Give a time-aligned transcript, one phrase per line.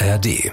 [0.00, 0.52] ARD.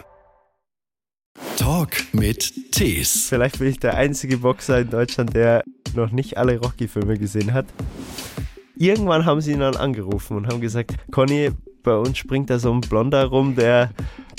[1.58, 3.28] Talk mit Tees.
[3.30, 5.64] Vielleicht bin ich der einzige Boxer in Deutschland, der
[5.94, 7.68] noch nicht alle Rocky-Filme gesehen hat.
[8.76, 11.52] Irgendwann haben sie ihn dann angerufen und haben gesagt, Conny,
[11.84, 13.92] bei uns springt da so ein Blonder rum, der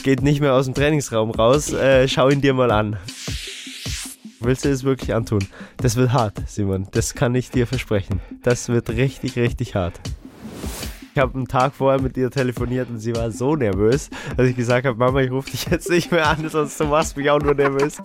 [0.03, 1.73] geht nicht mehr aus dem Trainingsraum raus.
[1.73, 2.97] Äh, schau ihn dir mal an.
[4.41, 5.47] Willst du es wirklich antun?
[5.77, 6.89] Das wird hart, Simon.
[6.91, 8.21] Das kann ich dir versprechen.
[8.43, 10.01] Das wird richtig, richtig hart.
[11.17, 14.55] Ich habe einen Tag vorher mit ihr telefoniert und sie war so nervös, dass ich
[14.55, 17.41] gesagt habe, Mama, ich rufe dich jetzt nicht mehr an, sonst du machst mich auch
[17.41, 17.97] nur nervös.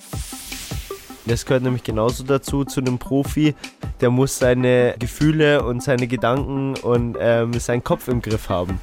[1.26, 3.54] Das gehört nämlich genauso dazu, zu einem Profi.
[4.00, 8.80] Der muss seine Gefühle und seine Gedanken und ähm, seinen Kopf im Griff haben.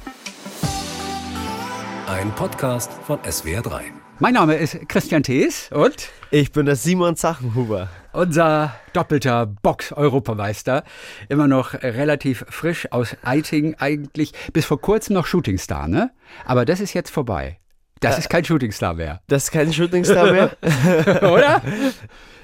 [2.05, 3.98] Ein Podcast von SWR3.
[4.19, 7.89] Mein Name ist Christian Thees und Ich bin der Simon Sachenhuber.
[8.11, 10.83] unser doppelter Box-Europameister.
[11.29, 16.11] Immer noch relativ frisch aus Eiting, eigentlich bis vor kurzem noch Shootingstar, ne?
[16.45, 17.59] Aber das ist jetzt vorbei.
[18.01, 20.51] Das ist kein Shootingstar mehr, Das ist kein Shootingstar mehr.
[21.21, 21.61] oder?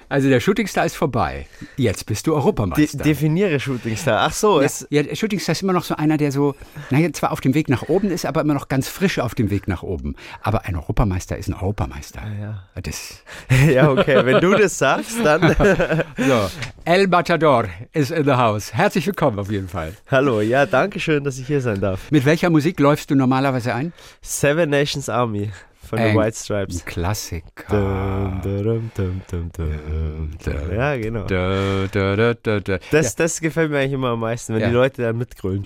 [0.08, 1.48] Also der Shootingstar ist vorbei.
[1.78, 3.04] Jetzt bist du De Europameister.
[3.04, 4.20] definiere Shootingstar.
[4.28, 6.56] Ach so, ja, es, ja, der Shootingstar ist immer noch so einer, der so,
[6.92, 9.50] naja, zwar auf dem Weg nach oben ist, aber immer noch ganz frisch auf dem
[9.50, 10.16] Weg nach oben.
[10.42, 12.22] Aber ein Europameister ist ein Europameister.
[12.40, 12.64] ja.
[12.82, 13.24] Das,
[13.70, 15.56] ja, okay, wenn du das sagst, dann.
[16.18, 16.50] so,
[16.84, 18.74] El Matador ist in the house.
[18.74, 19.94] Herzlich willkommen auf jeden Fall.
[20.12, 22.12] Hallo, ja, danke schön, dass ich hier sein darf.
[22.12, 23.94] Mit welcher Musik läufst du normalerweise ein?
[24.22, 25.52] Seven Nations Army
[25.86, 26.82] von den White Stripes.
[26.82, 27.46] Ein Klassiker.
[27.70, 30.32] Dum, dum, dum, dum, dum.
[30.76, 31.24] Ja, genau.
[31.26, 32.78] Da, da, da, da, da.
[32.92, 34.68] Das, das gefällt mir eigentlich immer am meisten, wenn Ja.
[34.68, 35.64] die Leute dann mitgrölen.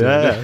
[0.00, 0.32] Ja,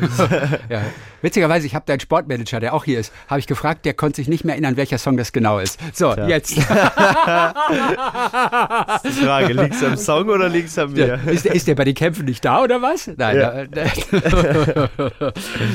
[0.69, 0.83] ja.
[1.23, 4.29] Witzigerweise, ich habe deinen Sportmanager, der auch hier ist, habe ich gefragt, der konnte sich
[4.29, 5.81] nicht mehr erinnern, welcher Song das genau ist.
[5.95, 6.59] So, jetzt.
[6.59, 6.65] Das
[9.05, 11.19] ist die Frage, liegt es am Song oder liegt es an mir?
[11.27, 13.07] ist, der, ist der bei den Kämpfen nicht da oder was?
[13.17, 13.37] Nein.
[13.39, 13.65] Ja.
[13.65, 13.85] da-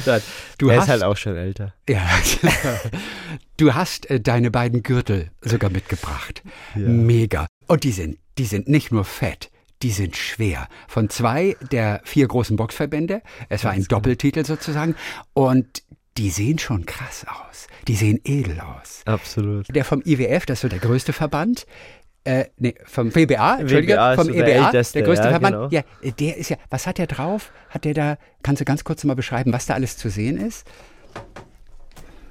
[0.06, 0.20] da-
[0.60, 1.74] du Er hast ist halt auch schon älter.
[1.88, 2.08] Ja.
[3.58, 6.44] Du hast äh, deine beiden Gürtel sogar mitgebracht.
[6.76, 7.46] Mega.
[7.68, 10.70] Und die sind, die sind nicht nur fett, die sind schwer.
[10.88, 13.22] Von zwei der vier großen Boxverbände.
[13.50, 14.96] Es war ein Doppeltitel sozusagen.
[15.34, 15.84] Und
[16.18, 17.68] die sehen schon krass aus.
[17.88, 19.02] Die sehen edel aus.
[19.06, 19.74] Absolut.
[19.74, 21.66] Der vom IWF, das ist so der größte Verband.
[22.26, 25.56] Äh, nee, vom WBA, Entschuldige, WBA vom so der EBA, älteste, der größte ja, Verband.
[25.56, 25.68] genau.
[25.72, 27.52] Ja, der ist ja, was hat der drauf?
[27.70, 30.68] Hat der da, kannst du ganz kurz mal beschreiben, was da alles zu sehen ist?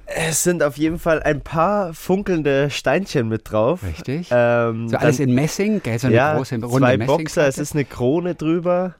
[0.05, 3.83] Es sind auf jeden Fall ein paar funkelnde Steinchen mit drauf.
[3.83, 4.29] Richtig.
[4.31, 7.57] Ähm, So alles dann- in Messing, gell, so eine ja, große runde zwei Boxer, es
[7.59, 8.95] ist eine Krone drüber.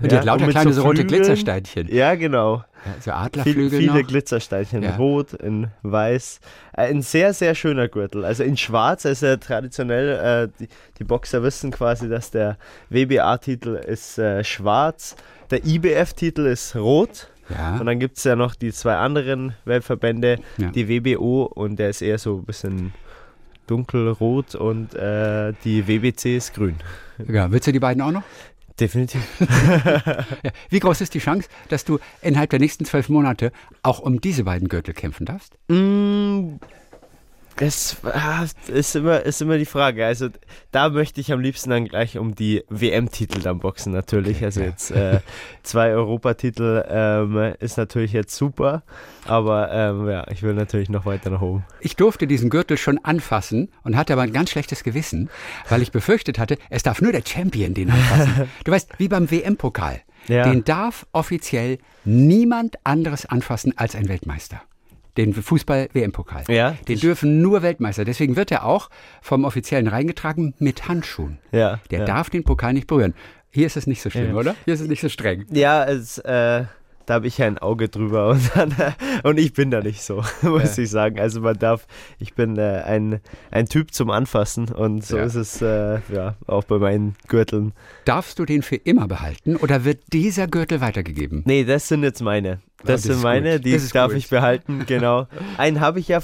[0.00, 1.04] Und die hat lauter kleine so rote.
[1.04, 1.88] Glitzersteinchen.
[1.92, 2.64] Ja, genau.
[2.84, 4.06] Ja, so Viel, Adlerflügel viele noch.
[4.06, 4.82] Glitzersteinchen.
[4.82, 4.90] Ja.
[4.90, 6.40] In Rot, in Weiß.
[6.76, 8.24] Äh, Ein sehr, sehr schöner Gürtel.
[8.24, 12.56] Also in Schwarz, also ja traditionell, äh, die, die Boxer wissen quasi, dass der
[12.88, 15.16] WBA-Titel ist äh, schwarz,
[15.50, 17.28] der IBF-Titel ist rot.
[17.50, 17.78] Ja.
[17.78, 22.00] Und dann gibt es ja noch die zwei anderen Weltverbände, die WBO und der ist
[22.00, 22.92] eher so ein bisschen
[23.66, 26.76] dunkelrot und äh, die WBC ist grün.
[27.28, 28.22] ja, willst du die beiden auch noch?
[28.80, 29.22] Definitiv.
[30.42, 30.52] Ja.
[30.70, 33.52] Wie groß ist die Chance, dass du innerhalb der nächsten zwölf Monate
[33.82, 35.58] auch um diese beiden Gürtel kämpfen darfst?
[35.68, 36.56] Mm,
[37.60, 40.06] Das ah, ist immer, ist immer die Frage.
[40.06, 40.30] Also
[40.72, 44.42] da möchte ich am liebsten dann gleich um die WM-Titel dann boxen natürlich.
[44.42, 45.20] Also jetzt äh,
[45.62, 48.82] zwei Europatitel ähm, ist natürlich jetzt super,
[49.26, 51.62] aber ähm, ja, ich will natürlich noch weiter nach oben.
[51.80, 55.28] Ich durfte diesen Gürtel schon anfassen und hatte aber ein ganz schlechtes Gewissen,
[55.68, 58.48] weil ich befürchtet hatte, es darf nur der Champion den anfassen.
[58.64, 60.00] Du weißt, wie beim WM-Pokal.
[60.28, 60.44] Ja.
[60.44, 64.62] Den darf offiziell niemand anderes anfassen als ein Weltmeister.
[65.16, 66.44] Den Fußball-WM-Pokal.
[66.48, 68.04] Ja, Den dürfen nur Weltmeister.
[68.04, 68.90] Deswegen wird er auch
[69.22, 71.38] vom Offiziellen reingetragen mit Handschuhen.
[71.52, 72.04] Ja, Der ja.
[72.04, 73.14] darf den Pokal nicht berühren.
[73.50, 74.34] Hier ist es nicht so schlimm, Ja.
[74.36, 74.54] oder?
[74.64, 75.44] Hier ist es nicht so streng.
[75.50, 76.64] Ja, es, äh,
[77.06, 78.92] da habe ich ja ein Auge drüber und, dann, äh,
[79.24, 81.18] und ich bin da nicht so, muss ich sagen.
[81.18, 81.88] Also man darf,
[82.20, 83.20] ich bin äh, ein,
[83.50, 85.24] ein Typ zum Anfassen und so Ja.
[85.24, 87.72] ist es äh, ja auch bei meinen Gürteln.
[88.04, 91.42] Darfst du den für immer behalten oder wird dieser Gürtel weitergegeben?
[91.44, 92.60] Nee, das sind jetzt meine.
[92.84, 94.16] Das, das sind meine, die darf gut.
[94.18, 95.26] ich behalten, genau.
[95.58, 96.20] Einen habe ich ja,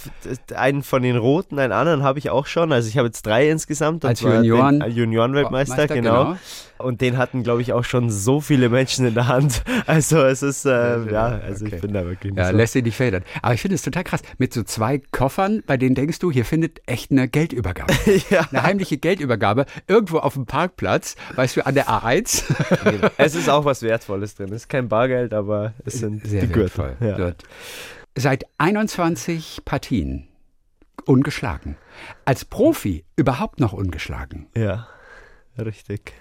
[0.55, 2.73] einen von den roten, einen anderen habe ich auch schon.
[2.73, 4.05] Also ich habe jetzt drei insgesamt.
[4.05, 6.25] und Als Junioren- äh, Juniorenweltmeister, Meister, genau.
[6.25, 6.37] genau.
[6.79, 9.63] Und den hatten, glaube ich, auch schon so viele Menschen in der Hand.
[9.87, 10.71] Also es ist, äh,
[11.13, 11.77] ja, also Okay.
[11.77, 12.57] ich bin da wirklich nicht Ja, so.
[12.57, 13.23] lässt sich nicht federn.
[13.41, 14.21] Aber ich finde es total krass.
[14.37, 17.93] Mit so zwei Koffern, bei denen denkst du, hier findet echt eine Geldübergabe.
[18.31, 18.47] Ja.
[18.51, 22.43] Eine heimliche Geldübergabe irgendwo auf dem Parkplatz, weißt du, an der A1.
[23.17, 24.49] Es ist auch was Wertvolles drin.
[24.49, 26.97] Es ist kein Bargeld, aber es sind Sehr wertvoll.
[27.01, 27.17] Ja.
[27.17, 27.43] Dort.
[28.17, 30.29] Seit 21 Partien
[31.05, 31.77] ungeschlagen.
[32.25, 34.47] Als Profi überhaupt noch ungeschlagen.
[34.55, 34.89] ja,
[35.59, 36.13] richtig.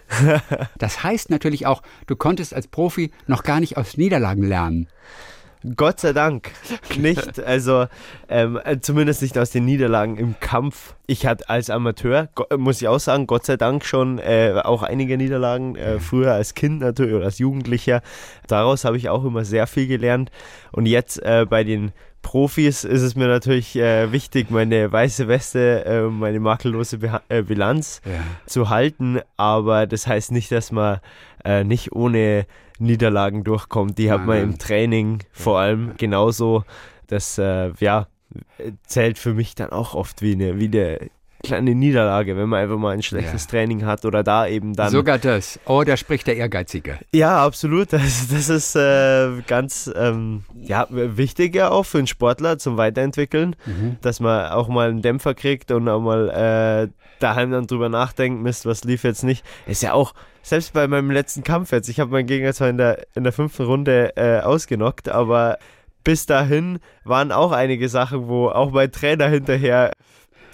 [0.77, 4.87] Das heißt natürlich auch, du konntest als Profi noch gar nicht aus Niederlagen lernen.
[5.75, 6.51] Gott sei Dank
[6.97, 7.39] nicht.
[7.39, 7.85] Also
[8.29, 10.95] ähm, äh, zumindest nicht aus den Niederlagen im Kampf.
[11.07, 15.17] Ich hatte als Amateur, muss ich auch sagen, Gott sei Dank schon äh, auch einige
[15.17, 18.01] Niederlagen, äh, früher als Kind natürlich oder als Jugendlicher.
[18.47, 20.31] Daraus habe ich auch immer sehr viel gelernt.
[20.71, 21.91] Und jetzt äh, bei den
[22.21, 27.43] Profis ist es mir natürlich äh, wichtig, meine weiße Weste, äh, meine makellose Be äh,
[27.43, 28.13] Bilanz ja.
[28.47, 29.19] zu halten.
[29.37, 30.99] Aber das heißt nicht, dass man
[31.43, 32.47] äh, nicht ohne
[32.79, 33.97] Niederlagen durchkommt.
[33.97, 36.63] Die hat man im Training vor allem genauso.
[37.07, 38.07] Das äh, ja,
[38.85, 41.09] zählt für mich dann auch oft wie eine, wie eine
[41.45, 43.51] kleine Niederlage, wenn man einfach mal ein schlechtes ja.
[43.51, 44.89] Training hat oder da eben dann.
[44.89, 45.59] Sogar das.
[45.65, 46.99] Oh, da spricht der Ehrgeizige.
[47.13, 47.93] Ja, absolut.
[47.93, 53.55] Das, das ist äh, ganz ähm, ja, wichtig ja auch für einen Sportler zum Weiterentwickeln,
[53.65, 53.97] mhm.
[54.01, 58.41] dass man auch mal einen Dämpfer kriegt und auch mal äh, daheim dann drüber nachdenkt,
[58.41, 59.45] Mist, was lief jetzt nicht.
[59.67, 60.13] Ist ja auch,
[60.45, 63.33] selbst bei meinem letzten Kampf jetzt, ich habe meinen Gegner zwar in der, in der
[63.33, 65.57] fünften Runde äh, ausgenockt, aber
[66.03, 69.91] bis dahin waren auch einige Sachen, wo auch mein Trainer hinterher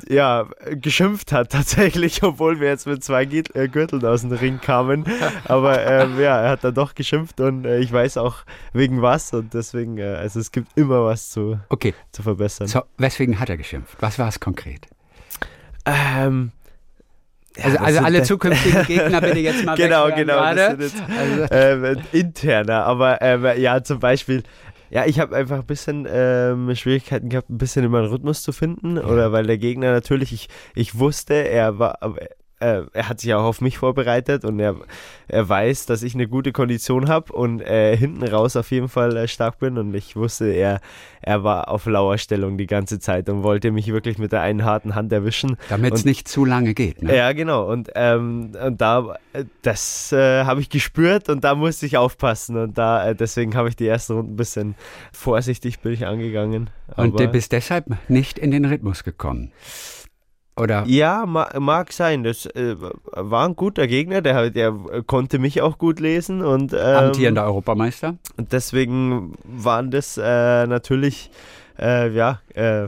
[0.07, 5.05] ja, geschimpft hat tatsächlich, obwohl wir jetzt mit zwei äh, Gürteln aus dem Ring kamen.
[5.43, 8.37] Aber ähm, ja, er hat dann doch geschimpft und äh, ich weiß auch
[8.71, 11.94] wegen was und deswegen, äh, also es gibt immer was zu, okay.
[12.13, 12.67] zu verbessern.
[12.67, 13.97] So, weswegen hat er geschimpft?
[13.99, 14.87] Was war es konkret?
[15.85, 16.53] Ähm,
[17.57, 20.39] ja, also, also alle zukünftigen Gegner bitte jetzt mal Genau, genau.
[20.53, 21.53] Das sind jetzt, also.
[21.53, 24.44] ähm, interner, aber ähm, ja, zum Beispiel,
[24.89, 28.51] ja, ich habe einfach ein bisschen ähm, Schwierigkeiten gehabt, ein bisschen in meinen Rhythmus zu
[28.51, 28.98] finden.
[28.98, 31.98] Oder weil der Gegner natürlich, ich, ich wusste, er war,
[32.61, 34.75] äh, er hat sich auch auf mich vorbereitet und er,
[35.27, 39.17] er weiß, dass ich eine gute Kondition habe und äh, hinten raus auf jeden Fall
[39.17, 39.77] äh, stark bin.
[39.77, 40.79] Und ich wusste, er,
[41.21, 44.93] er war auf Lauerstellung die ganze Zeit und wollte mich wirklich mit der einen harten
[44.93, 45.57] Hand erwischen.
[45.69, 47.01] Damit es nicht zu lange geht.
[47.01, 47.15] Ne?
[47.15, 47.67] Ja, genau.
[47.67, 52.57] Und, ähm, und da, äh, das äh, habe ich gespürt und da musste ich aufpassen.
[52.57, 54.75] Und da, äh, deswegen habe ich die erste Runde ein bisschen
[55.11, 56.69] vorsichtig bin ich angegangen.
[56.95, 59.51] und du bist deshalb nicht in den Rhythmus gekommen.
[60.57, 60.83] Oder?
[60.86, 62.24] Ja, mag, sein.
[62.24, 64.74] Das äh, war ein guter Gegner, der, der
[65.07, 66.42] konnte mich auch gut lesen.
[66.42, 68.18] Und, ähm, Amtierender Europameister.
[68.38, 71.31] Und deswegen waren das äh, natürlich,
[71.80, 72.88] äh, ja, äh,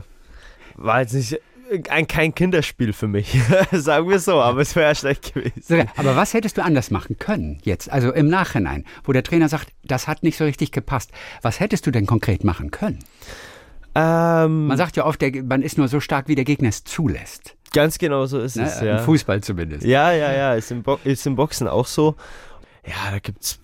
[0.76, 1.40] war jetzt nicht
[1.88, 3.40] ein, kein Kinderspiel für mich,
[3.72, 5.88] sagen wir so, aber es wäre schlecht gewesen.
[5.96, 9.68] Aber was hättest du anders machen können jetzt, also im Nachhinein, wo der Trainer sagt,
[9.82, 11.10] das hat nicht so richtig gepasst.
[11.42, 12.98] Was hättest du denn konkret machen können?
[13.94, 16.84] Ähm, man sagt ja oft, der, man ist nur so stark, wie der Gegner es
[16.84, 17.56] zulässt.
[17.72, 18.64] Ganz genau so ist ne?
[18.64, 18.80] es.
[18.80, 18.98] Ja.
[18.98, 19.84] Im Fußball zumindest.
[19.84, 20.54] Ja, ja, ja.
[20.54, 22.16] Ist im, Bo ist im Boxen auch so.
[22.86, 23.60] Ja, da gibt es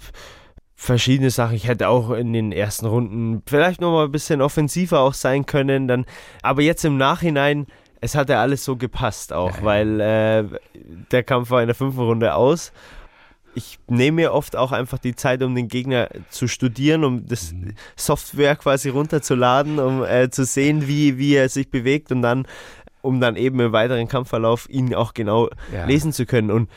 [0.75, 1.55] verschiedene Sachen.
[1.55, 5.47] Ich hätte auch in den ersten Runden vielleicht noch mal ein bisschen offensiver auch sein
[5.47, 5.89] können.
[5.89, 6.07] Dann,
[6.43, 7.67] aber jetzt im Nachhinein,
[8.01, 10.45] es hat ja alles so gepasst auch, ja, weil äh,
[11.13, 12.73] der Kampf war in der fünften Runde aus
[13.55, 17.53] ich nehme mir oft auch einfach die Zeit, um den Gegner zu studieren, um das
[17.53, 17.75] mhm.
[17.97, 22.47] Software quasi runterzuladen, um äh, zu sehen, wie, wie er sich bewegt und dann,
[23.03, 25.85] um dann eben im weiteren Kampfverlauf ihn auch genau ja.
[25.85, 26.69] lesen zu können und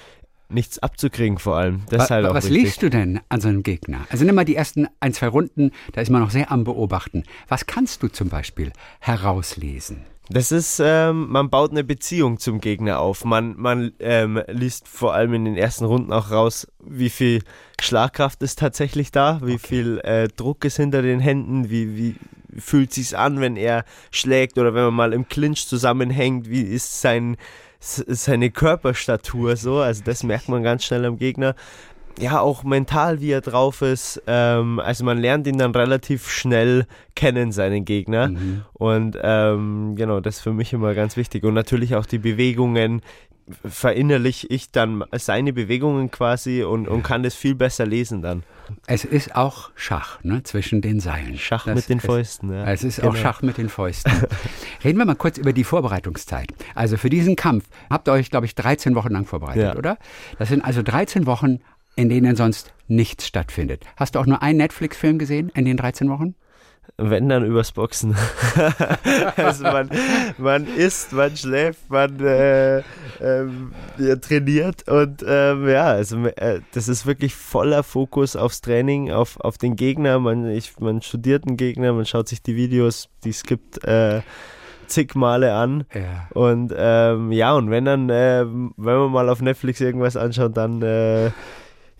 [0.50, 1.84] nichts abzukriegen vor allem.
[1.90, 4.02] Das was, halt was liest du denn an so einem Gegner?
[4.10, 7.24] Also nimm mal die ersten ein, zwei Runden, da ist man noch sehr am Beobachten.
[7.48, 10.06] Was kannst du zum Beispiel herauslesen?
[10.30, 13.26] Das ist, ähm, man baut eine Beziehung zum Gegner auf.
[13.26, 17.44] Man, man ähm, liest vor allem in den ersten Runden auch raus, wie viel
[17.82, 19.68] Schlagkraft ist tatsächlich da, wie okay.
[19.68, 22.16] viel äh, Druck ist hinter den Händen, wie, wie
[22.58, 27.02] fühlt sich's an, wenn er schlägt oder wenn man mal im Clinch zusammenhängt, wie ist
[27.02, 27.36] sein
[27.86, 31.54] seine Körperstatur so, also das merkt man ganz schnell am Gegner
[32.20, 34.22] ja, auch mental, wie er drauf ist.
[34.28, 38.30] Ähm, also man lernt ihn dann relativ schnell kennen, seinen Gegner.
[38.30, 38.62] Mhm.
[38.74, 41.44] Und ähm, genau, das ist für mich immer ganz wichtig.
[41.44, 43.02] Und natürlich auch die Bewegungen,
[43.66, 48.44] verinnerliche ich dann seine Bewegungen quasi und, und kann das viel besser lesen dann.
[48.88, 51.38] Es ist auch Schach ne, zwischen den Seilen.
[51.38, 52.54] Schach das mit den Fäusten.
[52.54, 52.66] Ja.
[52.66, 53.12] Es ist genau.
[53.12, 54.12] auch Schach mit den Fäusten.
[54.84, 56.48] Reden wir mal kurz über die Vorbereitungszeit.
[56.74, 59.76] Also für diesen Kampf habt ihr euch, glaube ich, 13 Wochen lang vorbereitet, ja.
[59.76, 59.98] oder?
[60.40, 61.60] Das sind also 13 Wochen
[61.96, 63.86] in denen sonst nichts stattfindet.
[63.96, 66.36] Hast du auch nur einen Netflix-Film gesehen in den 13 Wochen?
[66.98, 68.16] Wenn dann übers Boxen.
[69.36, 69.90] also man,
[70.38, 77.08] man isst, man schläft, man äh, äh, trainiert und ähm, ja, also äh, das ist
[77.08, 80.20] wirklich voller Fokus aufs Training, auf, auf den Gegner.
[80.20, 84.22] Man, ich, man studiert den Gegner, man schaut sich die Videos, die es gibt, äh,
[84.86, 85.86] zig Male an.
[85.94, 86.28] Ja.
[86.34, 90.82] Und ähm, ja, und wenn dann, äh, wenn man mal auf Netflix irgendwas anschaut, dann
[90.84, 91.32] äh,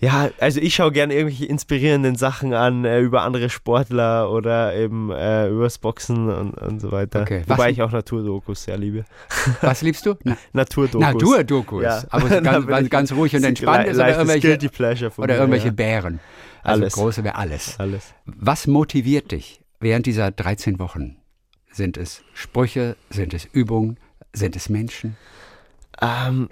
[0.04, 5.10] ja, also ich schaue gerne irgendwelche inspirierenden Sachen an äh, über andere Sportler oder eben
[5.12, 7.22] äh, übers Boxen und, und so weiter.
[7.22, 7.44] Okay.
[7.48, 9.06] Wobei ich auch Naturdokus sehr liebe.
[9.62, 10.16] Was liebst du?
[10.24, 11.02] Na Naturdokus.
[11.02, 11.84] Naturdokus.
[11.84, 12.04] Ja.
[12.10, 14.60] Aber so ganz, ganz ruhig und entspannt ist oder irgendwelche,
[15.18, 15.74] oder irgendwelche ja.
[15.74, 16.20] Bären.
[16.64, 16.94] Also alles.
[16.94, 17.80] große wäre alles.
[17.80, 18.14] Alles.
[18.26, 21.16] Was motiviert dich, während dieser 13 Wochen?
[21.72, 23.98] Sind es Sprüche, sind es Übungen,
[24.34, 25.16] sind es Menschen?
[26.02, 26.50] Ähm,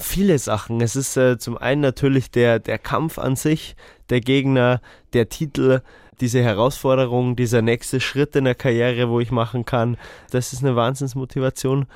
[0.00, 0.80] viele Sachen.
[0.80, 3.76] Es ist äh, zum einen natürlich der, der Kampf an sich,
[4.08, 4.80] der Gegner,
[5.12, 5.82] der Titel,
[6.20, 9.96] diese Herausforderung, dieser nächste Schritt in der Karriere, wo ich machen kann.
[10.30, 11.86] Das ist eine Wahnsinnsmotivation.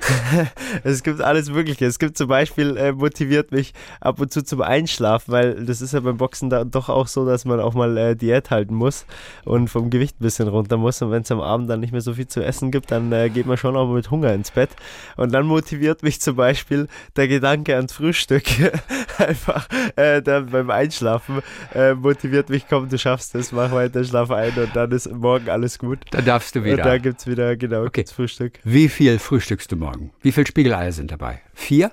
[0.84, 1.86] es gibt alles Mögliche.
[1.86, 5.92] Es gibt zum Beispiel, äh, motiviert mich ab und zu zum Einschlafen, weil das ist
[5.92, 9.06] ja beim Boxen da doch auch so, dass man auch mal äh, Diät halten muss
[9.44, 11.02] und vom Gewicht ein bisschen runter muss.
[11.02, 13.28] Und wenn es am Abend dann nicht mehr so viel zu essen gibt, dann äh,
[13.30, 14.70] geht man schon auch mit Hunger ins Bett.
[15.16, 18.44] Und dann motiviert mich zum Beispiel der Gedanke ans Frühstück.
[19.18, 21.40] Einfach äh, dann beim Einschlafen
[21.74, 25.48] äh, motiviert mich, komm, du schaffst es, mach weiter, schlaf ein und dann ist morgen
[25.48, 25.98] alles gut.
[26.10, 26.76] Dann darfst du wieder.
[26.76, 28.04] Und dann gibt es wieder, genau, okay.
[28.08, 28.58] Frühstück.
[28.64, 29.87] Wie viel frühstückst du morgen?
[29.88, 30.10] Morgen?
[30.20, 31.40] Wie viele Spiegeleier sind dabei?
[31.54, 31.92] Vier?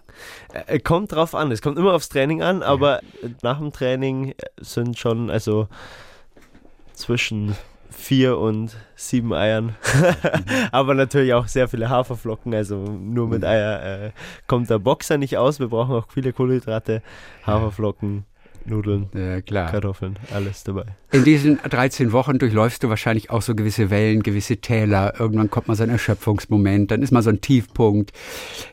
[0.68, 1.52] Äh, kommt drauf an.
[1.52, 3.30] Es kommt immer aufs Training an, aber ja.
[3.42, 5.68] nach dem Training sind schon also
[6.94, 7.56] zwischen
[7.90, 9.66] vier und sieben Eiern.
[9.66, 9.76] Mhm.
[10.72, 12.54] aber natürlich auch sehr viele Haferflocken.
[12.54, 13.48] Also nur mit mhm.
[13.48, 14.12] Eier äh,
[14.48, 15.60] kommt der Boxer nicht aus.
[15.60, 17.02] Wir brauchen auch viele Kohlenhydrate,
[17.46, 18.26] Haferflocken.
[18.66, 19.42] Nudeln, ja.
[19.42, 20.86] Kartoffeln, alles dabei.
[21.12, 25.20] In diesen 13 Wochen durchläufst du wahrscheinlich auch so gewisse Wellen, gewisse Täler.
[25.20, 28.12] Irgendwann kommt mal so ein Erschöpfungsmoment, dann ist mal so ein Tiefpunkt.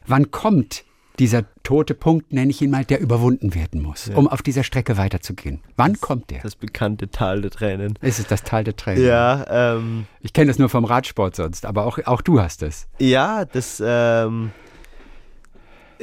[0.06, 0.84] Wann kommt
[1.18, 4.16] dieser tote Punkt, nenne ich ihn mal, der überwunden werden muss, ja.
[4.16, 5.60] um auf dieser Strecke weiterzugehen.
[5.76, 6.40] Wann das, kommt der?
[6.42, 7.98] Das bekannte Tal der Tränen.
[8.00, 9.04] Ist es das Tal der Tränen?
[9.04, 9.74] Ja.
[9.76, 12.88] Ähm, ich kenne das nur vom Radsport sonst, aber auch, auch du hast es.
[12.98, 14.50] Ja, das ähm,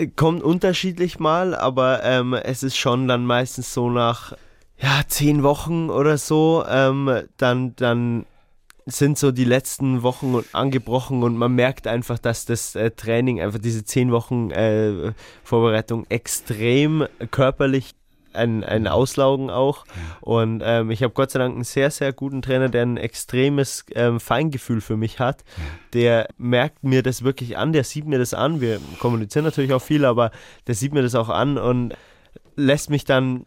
[0.07, 4.33] kommt unterschiedlich mal, aber ähm, es ist schon dann meistens so nach
[4.77, 8.25] ja, zehn Wochen oder so, ähm, dann, dann
[8.85, 13.59] sind so die letzten Wochen angebrochen und man merkt einfach, dass das äh, Training, einfach
[13.59, 15.13] diese zehn Wochen äh,
[15.43, 17.93] Vorbereitung extrem körperlich
[18.33, 19.85] ein, ein Auslaugen auch.
[20.21, 23.85] Und ähm, ich habe Gott sei Dank einen sehr, sehr guten Trainer, der ein extremes
[23.95, 25.43] ähm, Feingefühl für mich hat.
[25.93, 28.61] Der merkt mir das wirklich an, der sieht mir das an.
[28.61, 30.31] Wir kommunizieren natürlich auch viel, aber
[30.67, 31.93] der sieht mir das auch an und
[32.55, 33.45] lässt mich dann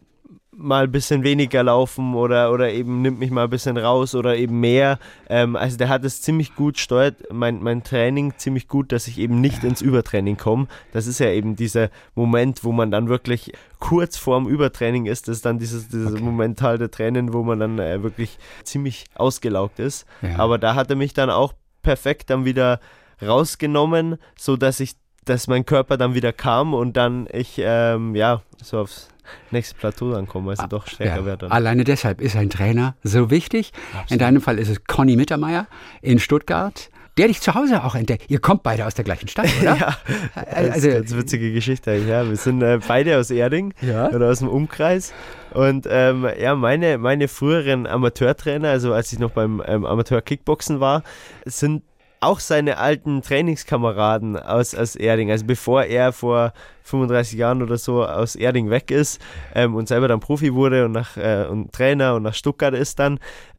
[0.55, 4.37] mal ein bisschen weniger laufen oder, oder eben nimmt mich mal ein bisschen raus oder
[4.37, 4.99] eben mehr.
[5.29, 9.19] Ähm, also der hat es ziemlich gut, steuert mein, mein Training ziemlich gut, dass ich
[9.19, 10.67] eben nicht ins Übertraining komme.
[10.93, 15.27] Das ist ja eben dieser Moment, wo man dann wirklich kurz vorm Übertraining ist.
[15.29, 16.23] Das ist dann dieses, dieses okay.
[16.23, 20.07] Moment der Tränen, wo man dann äh, wirklich ziemlich ausgelaugt ist.
[20.21, 20.39] Ja.
[20.39, 22.79] Aber da hat er mich dann auch perfekt dann wieder
[23.21, 28.43] rausgenommen, so dass ich dass mein Körper dann wieder kam und dann ich ähm, ja
[28.61, 29.09] so aufs
[29.51, 31.51] nächste Plateau dann kommen, weil sie ah, doch stärker ja, werden.
[31.51, 33.73] Alleine deshalb ist ein Trainer so wichtig.
[33.93, 34.11] Absolut.
[34.11, 35.67] In deinem Fall ist es Conny Mittermeier
[36.01, 38.25] in Stuttgart der dich zu Hause auch entdeckt.
[38.29, 39.77] Ihr kommt beide aus der gleichen Stadt, oder?
[39.77, 39.97] ja,
[40.35, 41.95] also, das ist eine ganz witzige Geschichte.
[41.95, 44.09] Ja, wir sind äh, beide aus Erding ja?
[44.11, 45.13] oder aus dem Umkreis.
[45.53, 51.03] Und ähm, ja, meine, meine früheren Amateurtrainer, also als ich noch beim ähm, Amateur-Kickboxen war,
[51.45, 51.83] sind
[52.23, 56.53] auch seine alten Trainingskameraden aus, aus Erding, also bevor er vor
[56.85, 59.21] 35 Jahren oder so aus Erding weg ist
[59.55, 62.99] ähm, und selber dann Profi wurde und, nach, äh, und Trainer und nach Stuttgart ist
[62.99, 63.19] dann,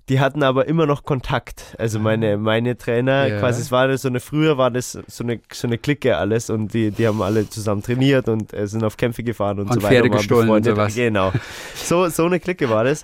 [0.10, 1.76] die hatten aber immer noch Kontakt.
[1.78, 3.40] Also meine, meine Trainer, ja.
[3.40, 6.74] quasi, es war so eine, früher war das so eine, so eine Clique alles und
[6.74, 9.84] die, die haben alle zusammen trainiert und äh, sind auf Kämpfe gefahren und, und so
[9.84, 9.94] weiter.
[9.94, 10.96] Pferde gestohlen und sowas.
[10.96, 11.32] Genau.
[11.76, 13.04] So, so eine Clique war das.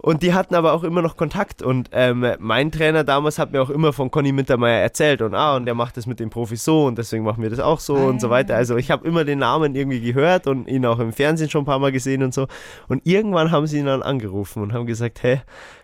[0.00, 1.60] Und die hatten aber auch immer noch Kontakt.
[1.60, 5.22] Und ähm, mein Trainer damals hat mir auch immer von Conny Mittermeier erzählt.
[5.22, 7.58] Und ah, und der macht das mit den Profis so und deswegen machen wir das
[7.58, 8.54] auch so ah, und so weiter.
[8.54, 11.66] Also ich habe immer den Namen irgendwie gehört und ihn auch im Fernsehen schon ein
[11.66, 12.46] paar Mal gesehen und so.
[12.86, 15.40] Und irgendwann haben sie ihn dann angerufen und haben gesagt, hey,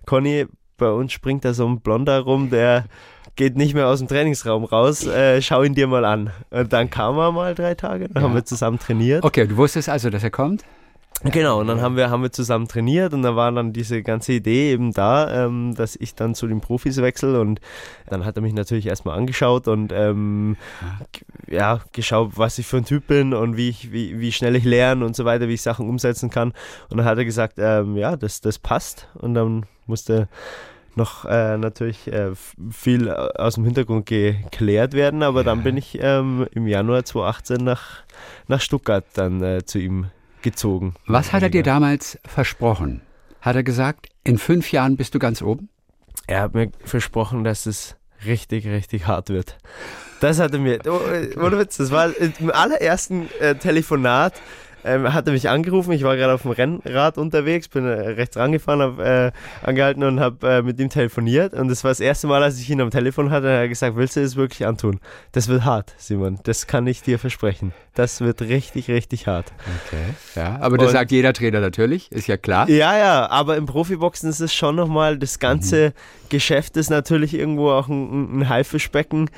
[0.06, 2.84] Conny, bei uns springt da so ein Blonder rum, der
[3.36, 6.30] geht nicht mehr aus dem Trainingsraum raus, äh, schau ihn dir mal an.
[6.50, 8.28] Und dann kam er mal drei Tage, dann ja.
[8.28, 9.24] haben wir zusammen trainiert.
[9.24, 10.64] Okay, du wusstest also, dass er kommt?
[11.22, 14.34] Genau, und dann haben wir, haben wir zusammen trainiert und da war dann diese ganze
[14.34, 17.60] Idee eben da, ähm, dass ich dann zu den Profis wechsle und
[18.06, 20.56] dann hat er mich natürlich erstmal angeschaut und ähm,
[21.48, 24.64] ja, geschaut, was ich für ein Typ bin und wie, ich, wie, wie schnell ich
[24.64, 26.52] lerne und so weiter, wie ich Sachen umsetzen kann.
[26.90, 29.08] Und dann hat er gesagt, ähm, ja, das, das passt.
[29.14, 30.28] Und dann musste
[30.96, 32.32] noch äh, natürlich äh,
[32.70, 38.02] viel aus dem Hintergrund geklärt werden, aber dann bin ich ähm, im Januar 2018 nach,
[38.46, 40.06] nach Stuttgart dann äh, zu ihm
[40.44, 40.94] gezogen.
[41.06, 43.00] Was hat er dir damals versprochen?
[43.40, 45.68] Hat er gesagt, in fünf Jahren bist du ganz oben?
[46.28, 49.58] Er hat mir versprochen, dass es richtig, richtig hart wird.
[50.20, 51.00] Das hat er mir, oh,
[51.40, 54.40] ohne Witz, das war im allerersten äh, Telefonat,
[54.84, 55.92] ähm, hat er mich angerufen.
[55.92, 60.20] Ich war gerade auf dem Rennrad unterwegs, bin äh, rechts rangefahren, habe äh, angehalten und
[60.20, 61.54] habe äh, mit ihm telefoniert.
[61.54, 63.96] Und das war das erste Mal, als ich ihn am Telefon hatte, hat er gesagt,
[63.96, 65.00] willst du das wirklich antun?
[65.32, 66.38] Das wird hart, Simon.
[66.44, 67.72] Das kann ich dir versprechen.
[67.94, 69.52] Das wird richtig, richtig hart.
[69.86, 70.02] Okay.
[70.34, 72.68] Ja, aber das und, sagt jeder Trainer natürlich, ist ja klar.
[72.68, 76.28] Ja, ja, aber im Profiboxen ist es schon nochmal, das ganze mhm.
[76.28, 79.30] Geschäft ist natürlich irgendwo auch ein, ein Haifischbecken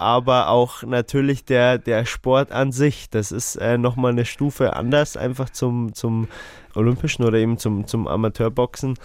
[0.00, 3.10] aber auch natürlich der, der Sport an sich.
[3.10, 6.26] Das ist äh, nochmal eine Stufe anders, einfach zum, zum
[6.74, 8.96] Olympischen oder eben zum, zum Amateurboxen.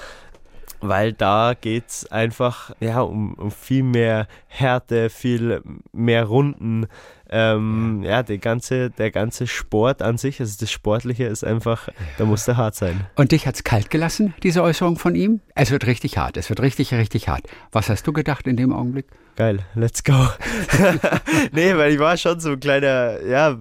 [0.79, 5.61] Weil da geht es einfach ja, um, um viel mehr Härte, viel
[5.91, 6.87] mehr Runden.
[7.29, 12.25] Ähm, ja, der ganze, der ganze Sport an sich, also das Sportliche ist einfach, da
[12.25, 13.08] muss der hart sein.
[13.15, 15.41] Und dich hat es kalt gelassen, diese Äußerung von ihm?
[15.55, 17.48] Es wird richtig hart, es wird richtig, richtig hart.
[17.72, 19.08] Was hast du gedacht in dem Augenblick?
[19.36, 20.13] Geil, let's go.
[21.51, 23.58] nee, weil ich war schon so ein kleiner, ja,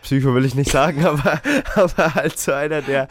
[0.00, 1.42] Psycho will ich nicht sagen, aber,
[1.74, 3.06] aber halt so einer, der,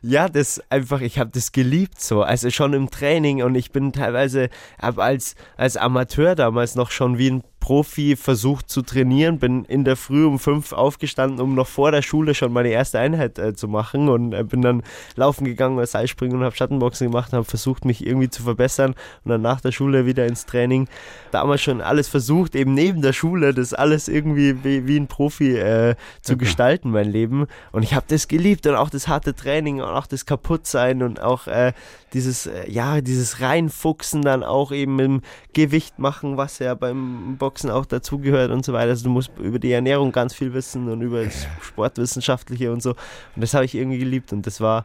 [0.00, 3.92] ja, das einfach, ich habe das geliebt so, also schon im Training und ich bin
[3.92, 4.48] teilweise,
[4.78, 9.96] als, als Amateur damals noch schon wie ein Profi versucht zu trainieren, bin in der
[9.96, 13.68] Früh um fünf aufgestanden, um noch vor der Schule schon meine erste Einheit äh, zu
[13.68, 14.82] machen und äh, bin dann
[15.16, 19.42] laufen gegangen, Seilspringen und habe Schattenboxen gemacht, habe versucht, mich irgendwie zu verbessern und dann
[19.42, 20.88] nach der Schule wieder ins Training.
[21.30, 25.56] Damals schon alles versucht, eben neben der Schule, das alles irgendwie wie, wie ein Profi
[25.56, 26.44] äh, zu okay.
[26.44, 27.46] gestalten, mein Leben.
[27.72, 31.20] Und ich habe das geliebt und auch das harte Training und auch das Kaputtsein und
[31.20, 31.72] auch äh,
[32.14, 35.20] dieses, äh, ja, dieses Reinfuchsen dann auch eben im
[35.52, 38.90] Gewicht machen, was ja beim Boxen Boxen auch dazugehört und so weiter.
[38.90, 42.90] Also du musst über die Ernährung ganz viel wissen und über das Sportwissenschaftliche und so.
[42.90, 44.84] Und das habe ich irgendwie geliebt und das war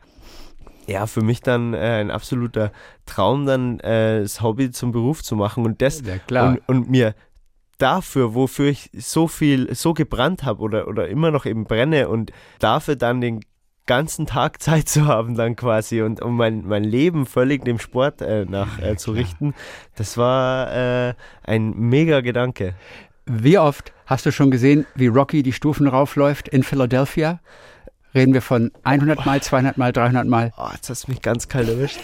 [0.88, 2.72] ja für mich dann äh, ein absoluter
[3.05, 7.15] Traum, dann äh, das Hobby zum Beruf zu machen und das ja, und, und mir
[7.79, 12.32] dafür, wofür ich so viel, so gebrannt habe oder, oder immer noch eben brenne und
[12.60, 13.41] dafür dann den
[13.86, 18.22] ganzen Tag Zeit zu haben dann quasi und um mein, mein Leben völlig dem Sport
[18.22, 19.54] äh, nach äh, zu richten,
[19.96, 21.13] das war äh,
[21.44, 22.75] ein mega Gedanke.
[23.25, 27.40] Wie oft hast du schon gesehen, wie Rocky die Stufen raufläuft in Philadelphia?
[28.13, 30.52] Reden wir von 100 Mal, 200 Mal, 300 Mal?
[30.58, 32.00] Oh, jetzt hast du mich ganz kalt erwischt.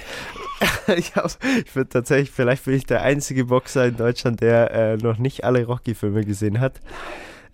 [0.87, 5.17] ich, ich bin tatsächlich, vielleicht bin ich der einzige Boxer in Deutschland, der äh, noch
[5.17, 6.79] nicht alle Rocky-Filme gesehen hat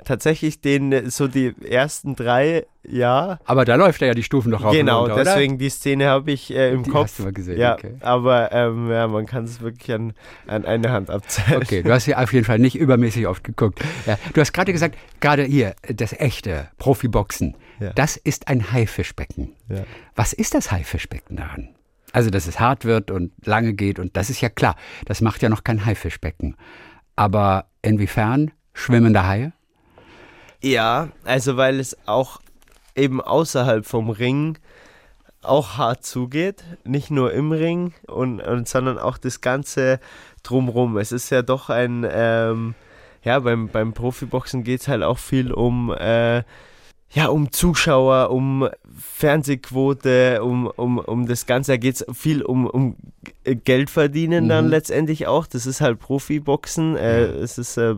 [0.05, 3.39] tatsächlich den so die ersten drei, ja.
[3.45, 4.73] Aber da läuft er ja die Stufen noch rauf.
[4.73, 7.03] Genau, runter, deswegen die Szene habe ich äh, im die Kopf.
[7.03, 7.95] Hast du mal gesehen, ja, okay.
[8.01, 10.13] aber ähm, ja, man kann es wirklich an,
[10.47, 11.61] an eine Hand abzählen.
[11.61, 13.83] Okay, du hast ja auf jeden Fall nicht übermäßig oft geguckt.
[14.05, 17.91] Ja, du hast gerade gesagt, gerade hier, das echte Profiboxen, ja.
[17.93, 19.53] das ist ein Haifischbecken.
[19.67, 19.83] Ja.
[20.15, 21.69] Was ist das Haifischbecken daran?
[22.13, 25.41] Also, dass es hart wird und lange geht und das ist ja klar, das macht
[25.41, 26.55] ja noch kein Haifischbecken.
[27.17, 29.53] Aber inwiefern schwimmende Haie?
[30.65, 32.41] Ja, also weil es auch
[32.95, 34.57] eben außerhalb vom Ring
[35.43, 39.99] auch hart zugeht, nicht nur im Ring, und, und sondern auch das Ganze
[40.41, 40.97] drumrum.
[40.97, 42.73] Es ist ja doch ein, ähm,
[43.23, 46.41] ja, beim, beim Profiboxen geht es halt auch viel um äh,
[47.11, 51.73] ja, um Zuschauer, um Fernsehquote, um, um, um das Ganze.
[51.73, 52.95] Da geht es viel um, um
[53.43, 54.49] Geld verdienen mhm.
[54.49, 55.47] dann letztendlich auch.
[55.47, 56.97] Das ist halt Profiboxen.
[56.97, 57.95] Äh, es ist, äh,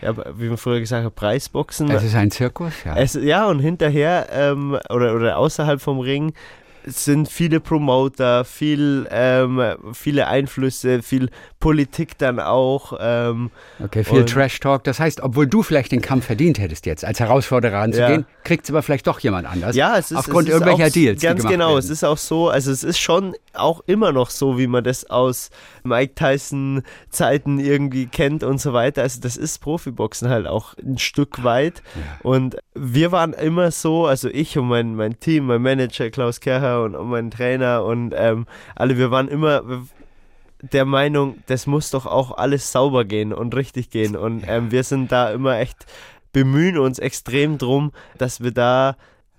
[0.00, 1.90] ja, wie man früher gesagt hat, Preisboxen.
[1.90, 2.96] Es ist ein Zirkus, ja.
[2.96, 6.32] Es, ja, und hinterher ähm, oder, oder außerhalb vom Ring
[6.86, 9.60] sind viele Promoter, viel, ähm,
[9.92, 12.92] viele Einflüsse, viel Politik dann auch.
[13.00, 13.50] Ähm,
[13.82, 14.84] okay, viel Trash-Talk.
[14.84, 18.36] Das heißt, obwohl du vielleicht den Kampf verdient hättest jetzt, als Herausforderer anzugehen, ja.
[18.44, 19.74] kriegt es aber vielleicht doch jemand anders.
[19.74, 21.22] Ja, es ist aufgrund es ist irgendwelcher auch, Deals.
[21.22, 21.78] Ganz genau, werden.
[21.78, 25.10] es ist auch so, also es ist schon auch immer noch so, wie man das
[25.10, 25.50] aus
[25.86, 29.02] Mike Tyson Zeiten irgendwie kennt und so weiter.
[29.02, 31.82] Also das ist Profiboxen halt auch ein Stück weit.
[32.22, 36.82] Und wir waren immer so, also ich und mein, mein Team, mein Manager Klaus Kercher
[36.82, 39.62] und, und mein Trainer und ähm, alle, wir waren immer
[40.60, 44.16] der Meinung, das muss doch auch alles sauber gehen und richtig gehen.
[44.16, 45.86] Und ähm, wir sind da immer echt,
[46.32, 48.96] bemühen uns extrem drum, dass wir da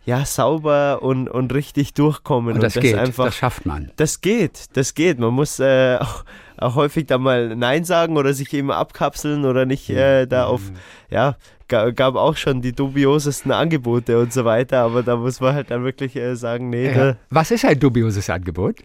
[0.07, 2.55] ja, sauber und, und richtig durchkommen.
[2.55, 3.91] Und das, und das geht, einfach, das schafft man.
[3.97, 5.19] Das geht, das geht.
[5.19, 6.23] Man muss äh, auch,
[6.55, 10.61] auch, häufig da mal Nein sagen oder sich eben abkapseln oder nicht äh, da auf,
[11.09, 11.35] ja,
[11.67, 15.83] gab auch schon die dubiosesten Angebote und so weiter, aber da muss man halt dann
[15.83, 17.13] wirklich äh, sagen, nee.
[17.29, 18.77] Was ist ein dubioses Angebot?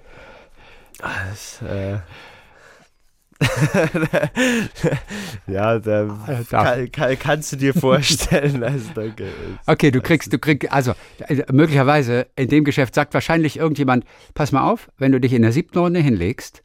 [0.98, 1.98] Das, äh,
[5.46, 8.62] ja, da kann, kann, kannst du dir vorstellen.
[8.62, 9.28] Also, danke.
[9.66, 10.92] Okay, du kriegst, du kriegst, also
[11.28, 15.42] äh, möglicherweise in dem Geschäft sagt wahrscheinlich irgendjemand, pass mal auf, wenn du dich in
[15.42, 16.62] der siebten Runde hinlegst,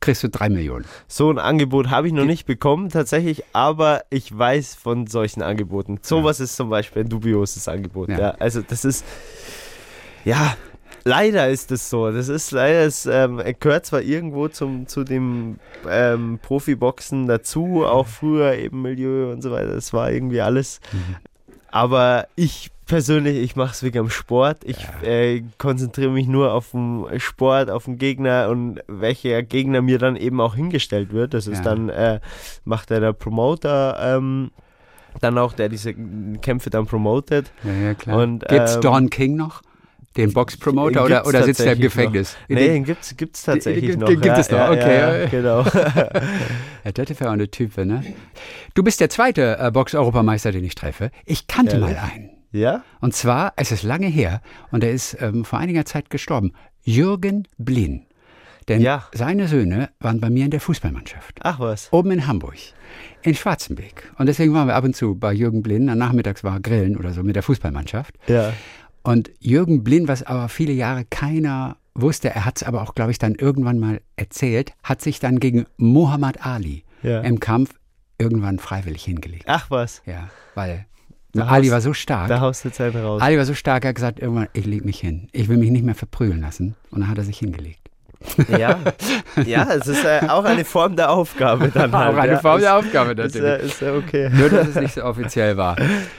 [0.00, 0.84] kriegst du drei Millionen.
[1.08, 5.98] So ein Angebot habe ich noch nicht bekommen, tatsächlich, aber ich weiß von solchen Angeboten.
[6.02, 8.10] Sowas ist zum Beispiel ein dubioses Angebot.
[8.10, 8.18] Ja.
[8.18, 8.30] Ja.
[8.38, 9.04] also das ist,
[10.24, 10.56] ja,
[11.04, 12.10] leider ist es so.
[12.10, 18.06] Das ist leider, es ähm, gehört zwar irgendwo zum, zu dem ähm, Profiboxen dazu, auch
[18.06, 19.74] früher eben Milieu und so weiter.
[19.74, 20.80] Das war irgendwie alles.
[21.70, 24.58] Aber ich persönlich, ich mache es wegen am Sport.
[24.64, 29.98] Ich äh, konzentriere mich nur auf den Sport, auf den Gegner und welcher Gegner mir
[29.98, 31.34] dann eben auch hingestellt wird.
[31.34, 31.74] Das ist Ja.
[31.74, 32.20] dann, äh,
[32.64, 34.50] macht der, der Promoter ähm,
[35.20, 35.94] dann auch, der diese
[36.42, 37.50] Kämpfe dann promotet.
[37.62, 38.18] Ja, ja klar.
[38.22, 39.62] Und, Gibt's ähm, Don King noch?
[40.16, 42.36] Den Boxpromoter Den oder, gibt's oder sitzt er im Gefängnis?
[42.48, 44.08] Nee, den gibt es gibt's tatsächlich den noch.
[44.08, 45.20] gibt ja, es noch, ja, okay.
[45.22, 45.64] Ja, genau.
[46.84, 48.04] Ja, das wäre auch eine Type, ne?
[48.74, 51.10] Du bist der zweite äh, Box-Europameister, den ich treffe.
[51.24, 52.30] Ich kannte mal einen.
[52.52, 52.84] ja?
[53.00, 56.52] Und zwar, es ist lange her und er ist ähm, vor einiger Zeit gestorben.
[56.82, 58.04] Jürgen Blin.
[58.68, 59.04] Denn Ja.
[59.12, 61.38] seine Söhne waren bei mir in der Fußballmannschaft.
[61.42, 61.92] Ach was.
[61.92, 62.54] Oben in Hamburg.
[63.22, 64.10] In Schwarzenbeck.
[64.18, 65.86] Und deswegen waren wir ab und zu bei Jürgen Blin.
[65.86, 68.14] Nachmittags war Grillen oder so mit der Fußballmannschaft.
[68.26, 68.52] Ja.
[69.04, 73.10] Und Jürgen Blin, was aber viele Jahre keiner wusste, er hat es aber auch, glaube
[73.12, 77.20] ich, dann irgendwann mal erzählt, hat sich dann gegen Muhammad Ali Ja.
[77.20, 77.70] im Kampf
[78.18, 79.44] irgendwann freiwillig hingelegt.
[79.46, 80.02] Ach was.
[80.06, 80.86] Ja, weil
[81.32, 82.28] Da Ali haust- war so stark.
[82.28, 83.20] Da haust du einen raus.
[83.22, 85.28] Ali war so stark, er hat gesagt, irgendwann, ich leg mich hin.
[85.32, 86.74] Ich will mich nicht mehr verprügeln lassen.
[86.90, 87.90] Und dann hat er sich hingelegt.
[88.48, 88.78] Ja,
[89.46, 92.14] ja, es ist äh, auch eine Form der Aufgabe dann halt.
[92.14, 92.38] Auch eine ja.
[92.40, 93.62] Form der Ist- Aufgabe Ist, natürlich.
[93.62, 94.30] äh, ist okay.
[94.32, 95.76] Nur, dass es nicht so offiziell war.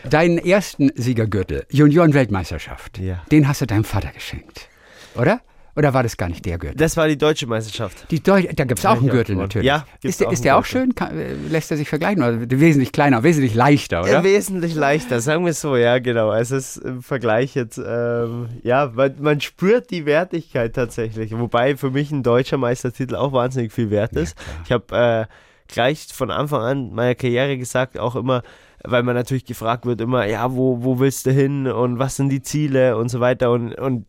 [0.10, 3.22] Deinen ersten Siegergürtel, Junioren-Weltmeisterschaft, Ja.
[3.32, 4.70] den hast du deinem Vater geschenkt.
[5.16, 5.40] Oder?
[5.76, 6.78] Oder war das gar nicht der Gürtel?
[6.78, 8.10] Das war die deutsche Meisterschaft.
[8.10, 9.68] Die Deu da gibt es auch einen Ja, Gürtel ja, natürlich.
[9.68, 10.96] ja, ist der, auch ist der auch schön?
[10.96, 12.24] Kann, äh, lässt er sich vergleichen?
[12.24, 14.20] Oder wesentlich kleiner, wesentlich leichter, oder?
[14.20, 16.30] Äh, wesentlich leichter, sagen wir es so, ja, genau.
[16.30, 21.38] Also es ist im Vergleich jetzt, ähm, ja, man, man spürt die Wertigkeit tatsächlich.
[21.38, 24.38] Wobei für mich ein deutscher Meistertitel auch wahnsinnig viel wert ist.
[24.64, 25.34] ich habe äh,
[25.68, 28.44] gleich von Anfang an meiner Karriere gesagt, auch immer,
[28.84, 32.30] weil man natürlich gefragt wird, immer, ja, wo, wo willst du hin und was sind
[32.30, 33.52] die Ziele und so weiter.
[33.52, 34.06] Und, und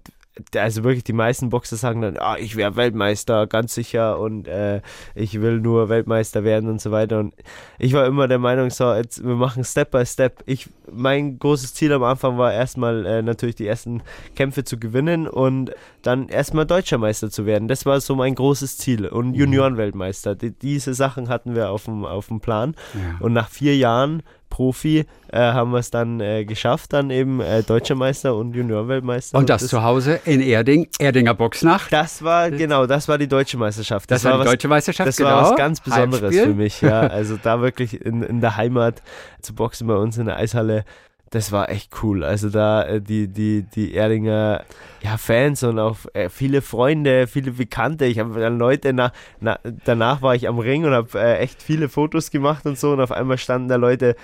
[0.55, 4.83] also wirklich die meisten Boxer sagen dann, ah, ich wäre Weltmeister, ganz sicher und äh,
[5.15, 7.21] ich will nur Weltmeister werden und so weiter.
[7.21, 7.35] Und
[7.79, 10.43] ich war immer der Meinung, so, jetzt, wir machen Step by Step.
[10.47, 14.03] Ich, mein großes Ziel am Anfang war erstmal äh, natürlich die ersten
[14.35, 15.73] Kämpfe zu gewinnen und
[16.03, 17.67] dann erstmal Deutscher Meister zu werden.
[17.69, 19.07] Das war so mein großes Ziel.
[19.07, 20.35] Und Juniorenweltmeister.
[20.35, 22.75] Die, diese Sachen hatten wir auf dem, auf dem Plan.
[22.95, 23.25] Ja.
[23.25, 27.63] Und nach vier Jahren Profi äh, haben wir es dann äh, geschafft, dann eben äh,
[27.63, 29.37] Deutscher Meister und Juniorenweltmeister.
[29.37, 31.93] Und das zu Hause in Erding, Erdinger Boxnacht.
[31.93, 34.11] das war, genau, das war die deutsche Meisterschaft.
[34.11, 35.31] Das, war die was, deutsche Meisterschaft, das genau.
[35.31, 36.45] war was ganz Besonderes Heimspiel.
[36.45, 37.01] für mich, ja.
[37.01, 39.03] Also da wirklich in, in der Heimat
[39.41, 40.85] zu boxen bei uns in der Eishalle,
[41.31, 42.25] das war echt cool.
[42.25, 44.65] Also da äh, die, die, die Erdinger
[45.03, 48.07] ja, Fans und auch äh, viele Freunde, viele Bekannte.
[48.07, 51.63] Ich habe dann Leute, nach, na, danach war ich am Ring und habe äh, echt
[51.63, 54.17] viele Fotos gemacht und so und auf einmal standen da Leute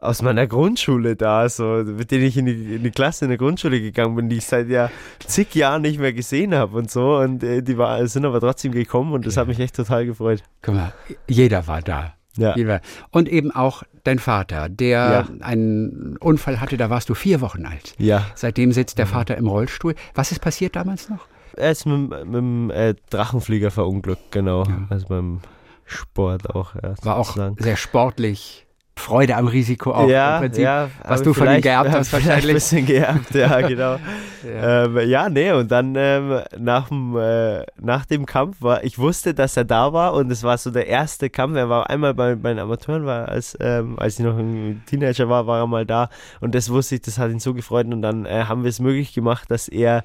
[0.00, 3.38] aus meiner Grundschule da, so, mit denen ich in die, in die Klasse in der
[3.38, 7.16] Grundschule gegangen bin, die ich seit ja zig Jahren nicht mehr gesehen habe und so.
[7.16, 10.42] Und äh, die war, sind aber trotzdem gekommen und das hat mich echt total gefreut.
[10.62, 10.92] Guck mal,
[11.26, 12.17] jeder war da.
[12.38, 12.80] Ja.
[13.10, 17.94] Und eben auch dein Vater, der einen Unfall hatte, da warst du vier Wochen alt.
[17.98, 18.26] Ja.
[18.34, 19.94] Seitdem sitzt der Vater im Rollstuhl.
[20.14, 21.26] Was ist passiert damals noch?
[21.56, 24.64] Er ist mit, mit dem äh, Drachenflieger verunglückt, genau.
[24.90, 25.40] Also beim
[25.84, 26.74] Sport auch.
[26.76, 28.67] Ja, War auch sehr sportlich.
[28.98, 30.64] Freude am Risiko auch ja, Prinzip.
[30.64, 32.48] ja, was du von ihm geerbt hast wahrscheinlich.
[32.48, 33.96] Ein bisschen geerbt, ja, genau.
[34.44, 34.84] Ja.
[34.84, 39.34] Ähm, ja, nee, und dann ähm, nach, dem, äh, nach dem Kampf war, ich wusste,
[39.34, 41.56] dass er da war und es war so der erste Kampf.
[41.56, 45.46] Er war einmal bei, den Amateuren, war als, ähm, als ich noch ein Teenager war,
[45.46, 48.26] war er mal da und das wusste ich, das hat ihn so gefreut und dann
[48.26, 50.04] äh, haben wir es möglich gemacht, dass er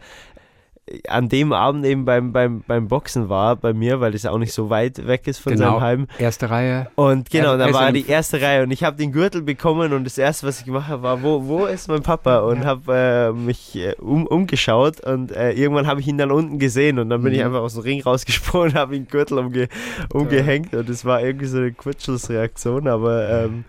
[1.07, 4.37] an dem Abend eben beim, beim, beim Boxen war bei mir, weil das ja auch
[4.37, 5.71] nicht so weit weg ist von genau.
[5.71, 6.07] seinem Heim.
[6.19, 6.87] Erste Reihe.
[6.95, 10.03] Und genau, dann er war die erste Reihe und ich habe den Gürtel bekommen und
[10.03, 12.39] das erste, was ich gemacht habe, war, wo, wo ist mein Papa?
[12.39, 16.59] Und habe äh, mich äh, um, umgeschaut und äh, irgendwann habe ich ihn dann unten
[16.59, 17.45] gesehen und dann bin ich Mhm.
[17.45, 19.69] einfach aus dem Ring rausgesprungen und habe ihn Gürtel umge
[20.13, 23.63] umgehängt und es war irgendwie so eine Kurzschlussreaktion, aber ähm,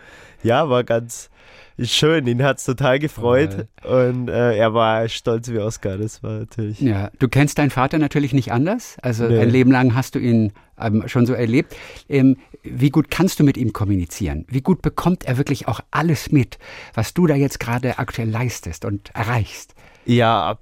[0.45, 1.31] ja, war ganz
[1.83, 6.39] schön, ihn hat es total gefreut und äh, er war stolz wie Oscar, das war
[6.39, 6.81] natürlich...
[6.81, 8.97] Ja, du kennst deinen Vater natürlich nicht anders.
[9.03, 9.41] Also Nee.
[9.41, 11.75] ein Leben lang hast du ihn ähm, schon so erlebt.
[12.09, 14.45] Ähm, wie gut kannst du mit ihm kommunizieren?
[14.49, 16.59] Wie gut bekommt er wirklich auch alles mit,
[16.95, 19.75] was du da jetzt gerade aktuell leistest und erreichst?
[20.07, 20.59] Ja,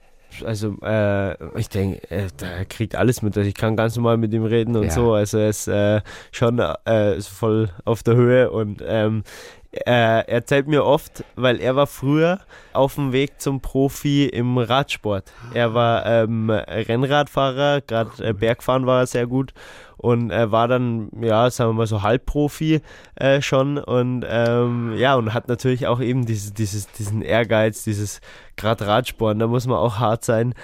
[0.47, 3.37] also äh, ich denke, äh, er kriegt alles mit.
[3.37, 4.90] Also ich kann ganz normal mit ihm reden und Ja.
[4.90, 5.12] so.
[5.12, 9.25] Also er ist äh, schon äh, ist voll auf der Höhe und ähm,
[9.72, 12.40] er erzählt mir oft, weil er war früher
[12.74, 15.32] auf dem Weg zum Profi im Radsport.
[15.54, 19.54] Er war ähm, Rennradfahrer, gerade äh, Bergfahren war er sehr gut
[19.96, 22.82] und er war dann, ja, sagen wir mal so Halbprofi
[23.14, 28.20] äh, schon und ähm, ja, und hat natürlich auch eben dieses, dieses, diesen Ehrgeiz, dieses
[28.56, 30.54] gerade Radsport, da muss man auch hart sein.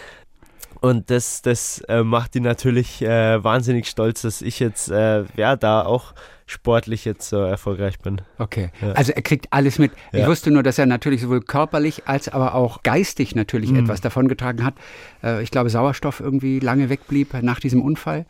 [0.81, 5.57] Und das, das äh, macht ihn natürlich äh, wahnsinnig stolz, dass ich jetzt äh, ja
[5.57, 6.15] da auch
[6.47, 8.23] sportlich jetzt so erfolgreich bin.
[8.39, 8.93] Okay, ja.
[8.93, 9.93] also er kriegt alles mit.
[10.13, 10.21] Ja.
[10.21, 13.81] Ich wusste nur, dass er natürlich sowohl körperlich als aber auch geistig natürlich mhm.
[13.81, 14.75] etwas davongetragen hat.
[15.23, 18.25] Äh, ich glaube, Sauerstoff irgendwie lange wegblieb nach diesem Unfall.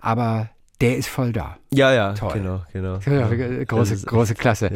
[0.00, 0.50] Aber
[0.82, 1.56] der ist voll da.
[1.72, 2.32] Ja, ja, Toll.
[2.34, 2.98] genau, genau.
[3.06, 4.70] Ja, große, große Klasse.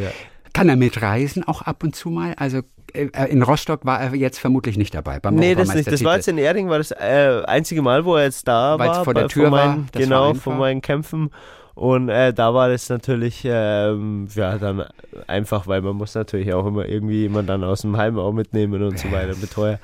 [0.57, 2.35] Kann er mitreisen auch ab und zu mal?
[2.39, 2.63] Also
[2.95, 5.21] äh, in Rostock war er jetzt vermutlich nicht dabei.
[5.21, 5.91] Beim nee, das nicht.
[5.91, 8.89] Das war jetzt in Erding, war das äh, einzige Mal, wo er jetzt da Weil
[8.89, 9.05] war.
[9.05, 10.01] vor der Tür meinen, war.
[10.01, 11.31] Genau, von meinen Kämpfen.
[11.75, 14.87] Und äh, da war das natürlich, ähm, ja, dann
[15.27, 18.83] einfach, weil man muss natürlich auch immer irgendwie jemand dann aus dem Heim auch mitnehmen
[18.83, 19.79] und so weiter, Betreuer.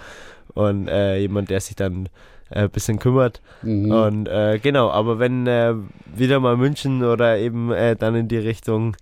[0.54, 2.08] Und äh, jemand, der sich dann
[2.52, 3.40] äh, bisschen kümmert.
[3.62, 3.90] Mhm.
[3.90, 5.74] Und äh, genau, aber wenn äh,
[6.14, 8.96] wieder mal München oder eben äh, dann in die Richtung,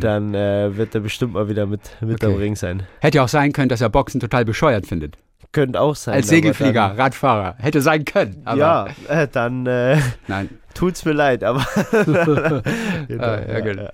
[0.00, 2.32] dann äh, wird er bestimmt mal wieder mit, mit okay.
[2.32, 2.82] am Ring sein.
[3.00, 5.16] Hätte ja auch sein können, dass er Boxen total bescheuert findet.
[5.52, 6.14] Könnte auch sein.
[6.14, 7.56] Als Segelflieger, dann, Radfahrer.
[7.58, 8.44] Hätte sein können.
[8.54, 10.50] ja, äh, dann Nein.
[10.74, 11.66] tut's mir leid, aber.
[13.08, 13.90] genau, ah, ja, ja, ja.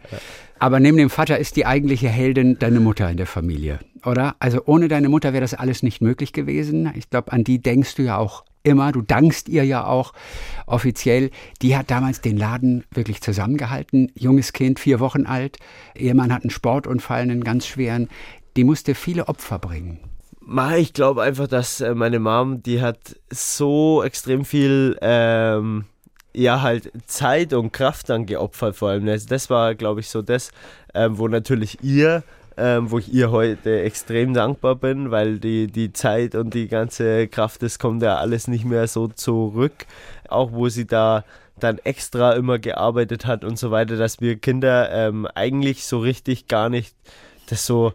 [0.59, 4.37] Aber neben dem Vater ist die eigentliche Heldin deine Mutter in der Familie, oder?
[4.39, 6.93] Also ohne deine Mutter wäre das alles nicht möglich gewesen.
[6.95, 8.91] Ich glaube, an die denkst du ja auch immer.
[8.93, 10.13] Du dankst ihr ja auch
[10.67, 11.31] offiziell.
[11.63, 14.11] Die hat damals den Laden wirklich zusammengehalten.
[14.15, 15.59] Junges Kind, vier Wochen alt.
[15.95, 18.09] Ehemann hat einen Sportunfall, einen ganz schweren.
[18.57, 20.01] Die musste viele Opfer bringen.
[20.77, 25.87] Ich glaube einfach, dass äh, meine Mom, die hat so extrem viel ähm,
[26.35, 29.07] ja halt Zeit und Kraft dann geopfert vor allem.
[29.07, 30.51] Das, das war, glaube ich, so das,
[30.95, 32.23] ähm, wo natürlich ihr
[32.57, 37.27] ähm, wo ich ihr heute extrem dankbar bin, weil die, die Zeit und die ganze
[37.29, 39.87] Kraft, das kommt ja alles nicht mehr so zurück.
[40.29, 41.25] Auch wo sie da
[41.59, 46.49] dann extra immer gearbeitet hat und so weiter, dass wir Kinder ähm, eigentlich so richtig
[46.49, 46.95] gar nicht
[47.49, 47.93] das so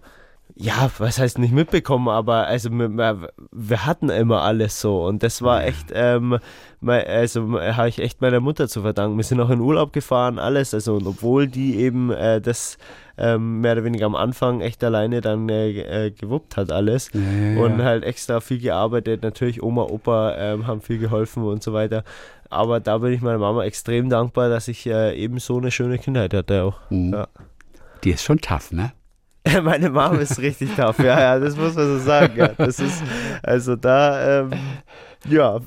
[0.61, 5.41] ja, was heißt nicht mitbekommen, aber also wir, wir, hatten immer alles so und das
[5.41, 6.37] war echt, ähm,
[6.85, 9.15] also habe ich echt meiner Mutter zu verdanken.
[9.15, 12.77] Wir sind auch in Urlaub gefahren, alles, also und obwohl die eben äh, das
[13.17, 17.21] ähm, mehr oder weniger am Anfang echt alleine dann äh, äh gewuppt hat alles ja,
[17.21, 21.71] ja, und halt extra viel gearbeitet, natürlich Oma, Opa ähm, haben viel geholfen und so
[21.71, 22.03] weiter.
[22.49, 25.99] Aber da bin ich meiner Mama extrem dankbar, dass ich äh, eben so eine schöne
[25.99, 26.79] Kindheit hatte auch.
[26.89, 27.15] Mhm.
[28.03, 28.91] Die ist schon tough, ne?
[29.63, 32.38] Meine Mom ist richtig tough, ja, ja, das muss man so sagen.
[32.38, 32.49] Ja.
[32.49, 33.02] Das ist,
[33.41, 34.52] also da, ähm,
[35.28, 35.60] ja,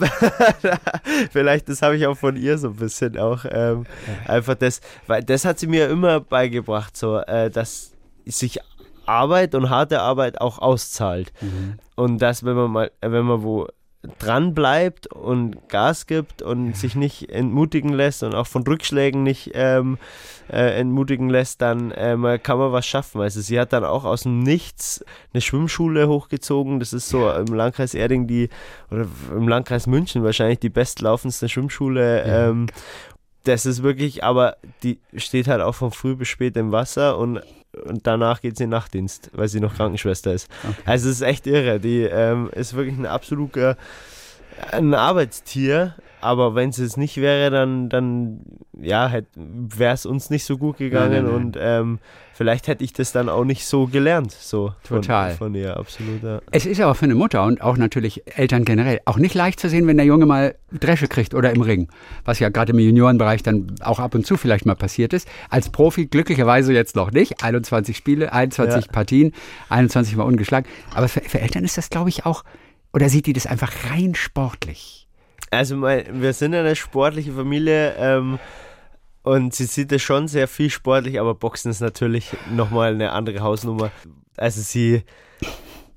[1.31, 3.85] vielleicht das habe ich auch von ihr so ein bisschen auch ähm,
[4.27, 7.93] einfach das, weil das hat sie mir immer beigebracht, so, äh, dass
[8.25, 8.61] sich
[9.07, 11.33] Arbeit und harte Arbeit auch auszahlt.
[11.41, 11.79] Mhm.
[11.97, 13.69] Und dass, wenn man mal, wenn man wo
[14.19, 19.53] dran bleibt und Gas gibt und sich nicht entmutigen lässt und auch von Rückschlägen nicht
[19.55, 19.99] ähm,
[20.51, 23.21] äh, entmutigen lässt, dann ähm, kann man was schaffen.
[23.21, 26.81] Also sie hat dann auch aus dem Nichts eine Schwimmschule hochgezogen.
[26.81, 28.49] Das ist so im Landkreis Erding die,
[28.91, 32.27] oder im Landkreis München wahrscheinlich die bestlaufendste Schwimmschule.
[32.27, 32.49] Ja.
[32.49, 32.67] Ähm,
[33.45, 37.41] das ist wirklich, aber die steht halt auch von früh bis spät im Wasser und
[37.85, 40.49] und danach geht sie in den Nachtdienst, weil sie noch Krankenschwester ist.
[40.63, 40.75] Okay.
[40.85, 41.81] Also es ist echt irre.
[41.81, 43.77] Die ähm, ist wirklich ein absoluter
[44.71, 48.41] ein Arbeitstier, aber wenn es es nicht wäre, dann, dann
[48.81, 51.45] ja, wäre es uns nicht so gut gegangen nein, nein, nein.
[51.45, 51.99] und ähm,
[52.33, 54.33] vielleicht hätte ich das dann auch nicht so gelernt.
[54.33, 55.31] So Total.
[55.31, 56.23] Von, von ihr, absolut.
[56.23, 56.41] Ja.
[56.51, 59.69] Es ist aber für eine Mutter und auch natürlich Eltern generell auch nicht leicht zu
[59.69, 61.89] sehen, wenn der Junge mal Dresche kriegt oder im Ring,
[62.25, 65.29] was ja gerade im Juniorenbereich dann auch ab und zu vielleicht mal passiert ist.
[65.51, 67.43] Als Profi glücklicherweise jetzt noch nicht.
[67.43, 68.93] 21 Spiele, 21 ja.
[68.93, 69.33] Partien,
[69.69, 70.69] 21 mal ungeschlagen.
[70.95, 72.45] Aber für, für Eltern ist das, glaube ich, auch,
[72.93, 75.02] oder sieht die das einfach rein sportlich?
[75.53, 77.95] Also wir sind eine sportliche Familie.
[77.99, 78.39] Ähm,
[79.23, 83.41] und sie sieht es schon sehr viel sportlich, aber Boxen ist natürlich nochmal eine andere
[83.41, 83.93] Hausnummer.
[84.37, 85.03] Also sie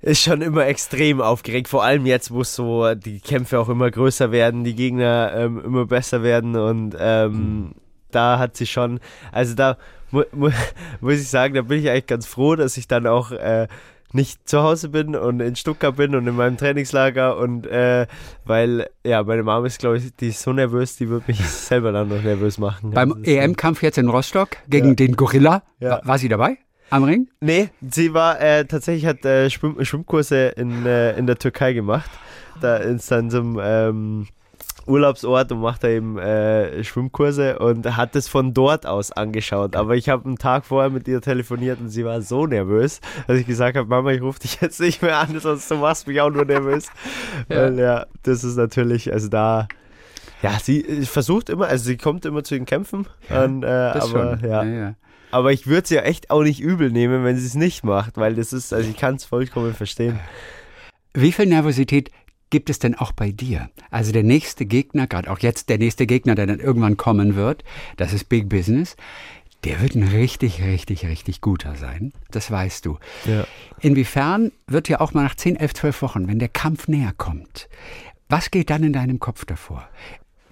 [0.02, 4.32] ist schon immer extrem aufgeregt, vor allem jetzt, wo so die Kämpfe auch immer größer
[4.32, 7.74] werden, die Gegner ähm, immer besser werden und ähm,
[8.12, 9.00] da hat sie schon,
[9.32, 9.78] also da
[10.12, 10.52] mu mu
[11.02, 13.68] muss ich sagen, da bin ich eigentlich ganz froh, dass ich dann auch äh,
[14.14, 18.08] nicht zu Hause bin und in Stuttgart bin und in meinem Trainingslager und äh,
[18.46, 21.92] weil, ja, meine Mama ist, glaube ich, die ist so nervös, die wird mich selber
[21.92, 22.92] dann noch nervös machen.
[22.92, 24.94] Beim EM-Kampf jetzt in Rostock gegen ja.
[24.96, 26.02] den Gorilla, ja.
[26.04, 26.58] war, sie dabei?
[26.90, 27.28] Am Ring?
[27.42, 32.10] Nee, sie war äh, tatsächlich hat äh, Schwimm Schwimmkurse in, äh, in der Türkei gemacht.
[32.62, 34.28] Da ist dann zum ähm,
[34.88, 39.76] Urlaubsort und macht da eben äh, Schwimmkurse und hat es von dort aus angeschaut.
[39.76, 43.40] Aber ich habe einen Tag vorher mit ihr telefoniert und sie war so nervös, dass
[43.40, 46.22] ich gesagt habe, Mama, ich rufe dich jetzt nicht mehr an, sonst du machst mich
[46.22, 46.88] auch nur nervös.
[47.50, 47.58] ja.
[47.58, 49.68] Weil ja, das ist natürlich, also da
[50.42, 54.38] ja, sie versucht immer, also sie kommt immer zu den Kämpfen, ja, und, äh, aber
[54.44, 54.64] ja.
[54.64, 54.96] ja.
[55.32, 58.18] Aber ich würde es ja echt auch nicht übel nehmen, wenn sie es nicht macht,
[58.18, 60.20] weil das ist, also ich kann es vollkommen verstehen.
[61.14, 62.12] Wie viel Nervosität
[62.56, 63.70] gibt es denn auch bei dir?
[63.92, 67.66] Also der nächste Gegner, gerade auch jetzt der nächste Gegner, der dann irgendwann kommen wird,
[67.98, 68.96] das ist Big Business.
[69.66, 72.14] Der wird ein richtig, richtig, richtig guter sein.
[72.32, 72.98] Das weißt du.
[73.26, 73.46] Ja.
[73.82, 77.68] Inwiefern wird ja auch mal nach 10, 11, 12 Wochen, wenn der Kampf näher kommt,
[78.30, 79.90] was geht dann in deinem Kopf davor?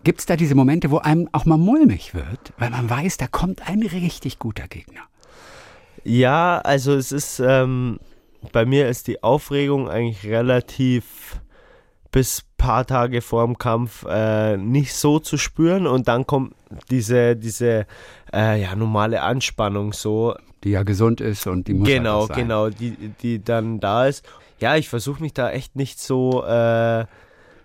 [0.04, 3.28] Gibt es da diese Momente, wo einem auch mal mulmig wird, weil man weiß, da
[3.28, 5.04] kommt ein richtig guter Gegner?
[6.04, 8.02] Ja, also es ist, ähm,
[8.52, 11.40] bei mir ist die Aufregung eigentlich relativ
[12.14, 16.56] bis paar Tage vor dem Kampf äh, nicht so zu spüren und dann kommt
[16.90, 17.86] diese, diese
[18.32, 20.36] äh, ja, normale Anspannung so.
[20.64, 24.26] Die ja gesund ist und die muss Genau, genau, die, die dann da ist.
[24.60, 27.06] Ja, ich versuche mich da echt nicht so äh,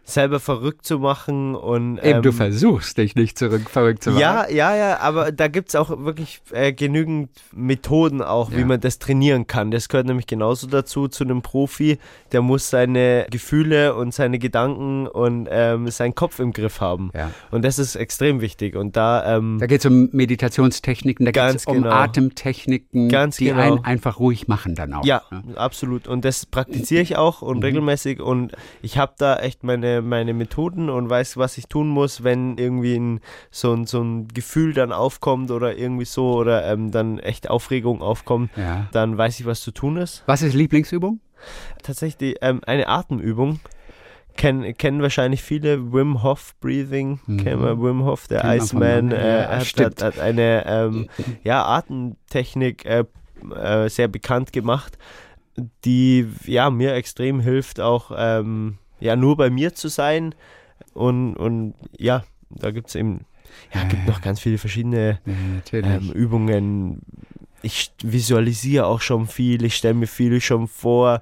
[0.08, 4.20] selber verrückt zu machen und ähm, eben du versuchst dich nicht zurück verrückt zu machen.
[4.20, 8.58] Ja, ja, ja, aber da gibt es auch wirklich äh, genügend Methoden auch, ja.
[8.58, 9.70] wie man das trainieren kann.
[9.70, 11.98] Das gehört nämlich genauso dazu zu einem Profi.
[12.32, 17.10] Der muss seine Gefühle und seine Gedanken und ähm, seinen Kopf im Griff haben.
[17.14, 17.30] Ja.
[17.50, 18.76] Und das ist extrem wichtig.
[18.76, 21.90] Und da ähm, da geht es um Meditationstechniken, da geht es um genau.
[21.90, 23.60] Atemtechniken, ganz die genau.
[23.60, 25.04] einen einfach ruhig machen dann auch.
[25.04, 25.42] Ja, ja.
[25.56, 26.08] absolut.
[26.08, 27.64] Und das praktiziere ich auch und mhm.
[27.64, 28.20] regelmäßig.
[28.20, 32.58] Und ich habe da echt meine meine, Methoden und weiß, was ich tun muss, wenn
[32.58, 37.18] irgendwie ein, so, ein, so ein Gefühl dann aufkommt oder irgendwie so oder ähm, dann
[37.18, 38.88] echt Aufregung aufkommt, ja.
[38.92, 40.22] dann weiß ich, was zu tun ist.
[40.26, 41.20] Was ist Lieblingsübung?
[41.82, 43.60] Tatsächlich ähm, eine Atemübung.
[44.36, 47.18] Ken, kennen wahrscheinlich viele Wim Hof Breathing.
[47.26, 47.36] Mhm.
[47.38, 51.08] Kennen wir Wim Hof, der Iceman, äh, hat, hat, hat, eine ähm,
[51.42, 53.04] ja, Atemtechnik äh,
[53.54, 54.96] äh, sehr bekannt gemacht,
[55.84, 60.34] die ja mir extrem hilft, auch ähm, ja nur bei mir zu sein.
[60.94, 63.24] Und, und ja, da gibt es eben,
[63.74, 65.20] ja, gibt noch ganz viele verschiedene
[65.72, 67.00] ähm, Übungen.
[67.62, 71.20] Ich visualisiere auch schon viel, ich stelle mir viel schon vor,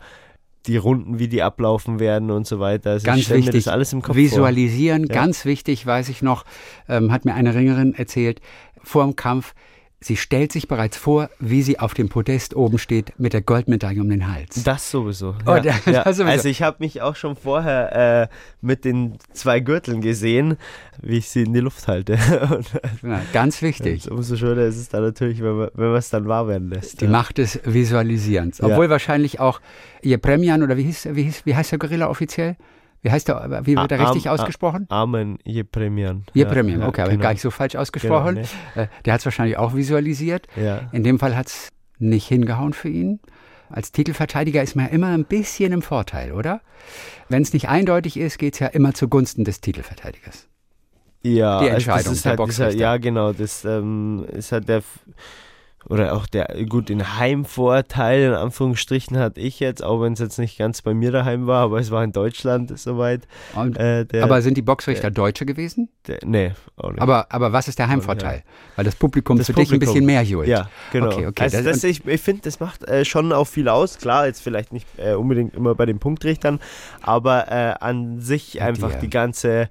[0.66, 2.90] die Runden, wie die ablaufen werden und so weiter.
[2.90, 5.14] Also ganz wichtig, das alles im Kopf visualisieren, ja.
[5.14, 6.44] ganz wichtig, weiß ich noch,
[6.88, 8.40] ähm, hat mir eine Ringerin erzählt,
[8.82, 9.54] vor dem Kampf,
[9.98, 14.02] Sie stellt sich bereits vor, wie sie auf dem Podest oben steht mit der Goldmedaille
[14.02, 14.62] um den Hals.
[14.62, 15.34] Das sowieso.
[15.46, 15.62] Oh, ja.
[15.84, 16.04] das, ja.
[16.04, 16.24] sowieso.
[16.24, 18.28] Also ich habe mich auch schon vorher äh,
[18.60, 20.58] mit den zwei Gürteln gesehen,
[21.00, 22.14] wie ich sie in die Luft halte.
[23.02, 24.10] ja, ganz wichtig.
[24.10, 27.00] umso schöner ist es dann natürlich, wenn man, wenn man es dann wahr werden lässt.
[27.00, 28.62] Die Macht des Visualisierens.
[28.62, 29.60] Obwohl wahrscheinlich auch
[30.02, 32.56] ihr Premian oder wie, hieß, wie, hieß, wie heißt der Gorilla offiziell?
[33.02, 34.86] Wie heißt der, wie wird er richtig ausgesprochen?
[34.88, 36.24] Amen Jepremian.
[36.34, 37.22] Jepremian, ja, okay, aber genau.
[37.22, 38.36] gar nicht so falsch ausgesprochen.
[38.36, 38.88] Genau, nee.
[39.04, 40.48] Der hat es wahrscheinlich auch visualisiert.
[40.56, 40.88] Ja.
[40.92, 43.20] In dem Fall hat es nicht hingehauen für ihn.
[43.68, 46.60] Als Titelverteidiger ist man ja immer ein bisschen im Vorteil, oder?
[47.28, 50.48] Wenn es nicht eindeutig ist, geht es ja immer zugunsten des Titelverteidigers.
[51.22, 51.96] Ja, die Entscheidung.
[51.96, 53.32] Also das ist halt dieser, ja, genau.
[53.32, 54.82] Das ähm, ist halt der
[55.88, 60.38] oder auch der, gut, den Heimvorteil in Anführungsstrichen hatte ich jetzt, auch wenn es jetzt
[60.38, 63.22] nicht ganz bei mir daheim war, aber es war in Deutschland soweit.
[63.54, 65.88] Äh, der, aber sind die Boxrichter der, Deutsche gewesen?
[66.08, 67.00] Der, nee, auch nicht.
[67.00, 68.42] Aber, aber was ist der Heimvorteil?
[68.74, 70.48] Weil das Publikum das für Publikum, dich ein bisschen mehr johlt.
[70.48, 71.06] Ja, genau.
[71.06, 71.42] Okay, okay.
[71.44, 73.98] Also das, ich, ich finde, das macht äh, schon auch viel aus.
[73.98, 76.58] Klar, jetzt vielleicht nicht äh, unbedingt immer bei den Punktrichtern,
[77.00, 79.68] aber äh, an sich einfach die ganze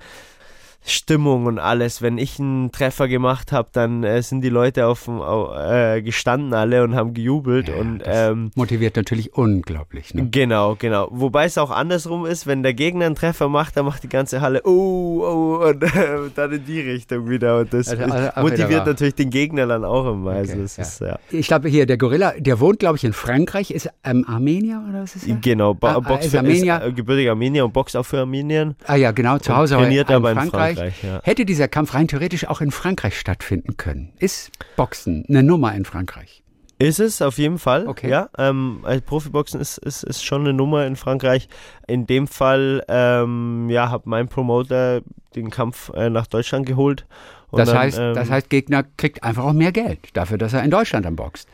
[0.85, 2.01] Stimmung und alles.
[2.01, 6.83] Wenn ich einen Treffer gemacht habe, dann äh, sind die Leute auf äh, gestanden alle
[6.83, 10.13] und haben gejubelt ja, und ähm, motiviert natürlich unglaublich.
[10.13, 10.29] Ne?
[10.29, 11.07] Genau, genau.
[11.11, 14.41] Wobei es auch andersrum ist, wenn der Gegner einen Treffer macht, dann macht die ganze
[14.41, 15.89] Halle oh, oh und äh,
[16.35, 20.05] dann in die Richtung wieder und das also, also, motiviert natürlich den Gegner dann auch
[20.11, 20.31] immer.
[20.31, 20.83] Also okay, ja.
[20.83, 21.19] Ist, ja.
[21.31, 25.01] Ich glaube hier der Gorilla, der wohnt glaube ich in Frankreich, ist ähm, Armenier oder
[25.01, 25.35] was ist er?
[25.37, 26.77] Genau, ba ah, Box ist Armenier.
[26.77, 28.75] Ist, äh, gebürtiger Armenier und boxt auch für Armenien.
[28.85, 30.74] Ah ja, genau, zu Hause trainiert aber in Frankreich.
[30.74, 31.21] Frankreich ja.
[31.23, 34.13] Hätte dieser Kampf rein theoretisch auch in Frankreich stattfinden können?
[34.19, 36.43] Ist Boxen eine Nummer in Frankreich?
[36.77, 37.87] Ist es auf jeden Fall.
[37.87, 38.09] Okay.
[38.09, 41.47] Ja, ähm, also Profiboxen ist, ist, ist schon eine Nummer in Frankreich.
[41.87, 45.01] In dem Fall, ähm, ja, hat mein Promoter
[45.35, 47.05] den Kampf äh, nach Deutschland geholt.
[47.51, 50.63] Das, dann, heißt, ähm, das heißt, Gegner kriegt einfach auch mehr Geld dafür, dass er
[50.63, 51.47] in Deutschland dann boxt.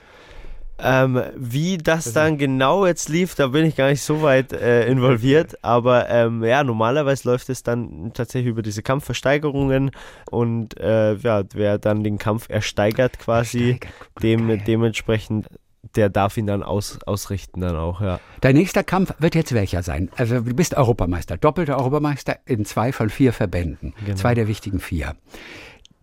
[0.83, 4.87] Ähm, wie das dann genau jetzt lief, da bin ich gar nicht so weit äh,
[4.87, 5.63] involviert.
[5.63, 9.91] Aber ähm, ja, normalerweise läuft es dann tatsächlich über diese Kampfversteigerungen
[10.29, 13.79] und äh, ja, wer dann den Kampf ersteigert quasi,
[14.21, 15.47] dem, dementsprechend
[15.95, 18.19] der darf ihn dann aus, ausrichten dann auch, ja.
[18.39, 20.09] Dein nächster Kampf wird jetzt welcher sein?
[20.15, 24.15] Also du bist Europameister, doppelter Europameister in zwei von vier Verbänden, Genau.
[24.15, 25.15] zwei der wichtigen vier.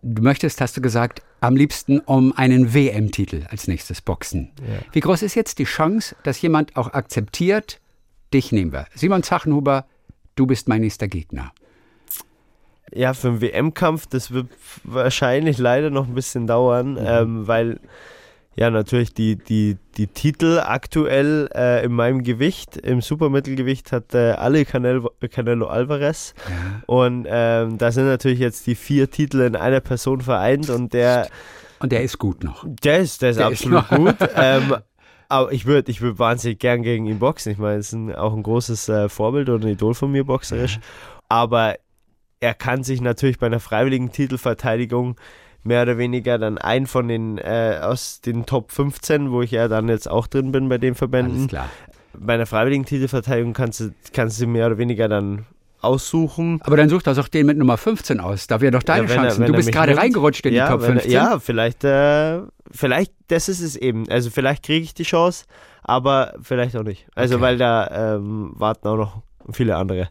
[0.02, 4.50] Du möchtest, hast du gesagt, am liebsten um einen WM-Titel als nächstes boxen.
[4.92, 7.80] Wie groß ist jetzt die Chance, dass jemand auch akzeptiert,
[8.32, 8.86] dich nehmen wir?
[8.94, 9.86] Simon Zachenhuber,
[10.36, 11.52] du bist mein nächster Gegner.
[12.92, 14.48] Ja, für einen WM-Kampf, das wird
[14.84, 16.98] wahrscheinlich leider noch ein bisschen dauern, Mhm.
[17.04, 17.80] ähm, weil
[18.58, 24.32] ja natürlich die, die, die Titel aktuell äh, in meinem Gewicht, im Supermittelgewicht hat äh,
[24.32, 26.34] alle Canelo, Canelo Alvarez
[26.86, 31.28] und ähm, da sind natürlich jetzt die vier Titel in einer Person vereint und der,
[31.78, 32.64] Und der ist gut noch.
[32.66, 34.28] der ist, der ist Der ist absolut noch- gut.
[34.36, 34.76] ähm,
[35.30, 37.52] aber ich würde ich würd wahnsinnig gern gegen ihn boxen.
[37.52, 40.24] Ich meine, es ist ein, auch ein großes äh, Vorbild und ein Idol von mir
[40.24, 40.80] boxerisch.
[41.28, 41.74] Aber
[42.40, 45.16] er kann sich natürlich bei einer freiwilligen Titelverteidigung
[45.64, 49.68] mehr oder weniger dann einen von den äh, aus den Top 15, wo ich ja
[49.68, 51.46] dann jetzt auch drin bin bei den Alles Verbänden.
[51.48, 51.68] klar.
[52.16, 55.44] Bei einer freiwilligen Titelverteidigung kannst du, kannst du mehr oder weniger dann
[55.80, 56.60] aussuchen.
[56.64, 58.46] Aber dann such doch auch den mit Nummer 15 aus.
[58.48, 59.46] Da wäre doch deine Ja, er- Chancen.
[59.46, 60.02] du bist gerade nimmt.
[60.02, 61.12] reingerutscht in ja, die Top wenn er- 15.
[61.12, 62.40] Ja, vielleicht, äh,
[62.70, 64.08] vielleicht, das ist es eben.
[64.08, 65.44] Also vielleicht kriege ich die Chance,
[65.82, 67.06] aber vielleicht auch nicht.
[67.14, 67.42] Also Okay.
[67.42, 70.08] weil da ähm, warten auch noch viele andere.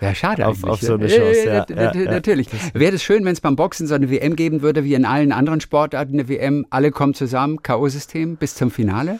[0.00, 2.10] Ja, schade Auf- auf so eine Chance, ja, ja, ja.
[2.10, 2.48] Natürlich.
[2.72, 5.32] Wäre es schön, wenn es beim Boxen so eine WM geben würde, wie in allen
[5.32, 6.66] anderen Sportarten eine WM.
[6.70, 9.18] Alle kommen zusammen, K.O.-System bis zum Finale.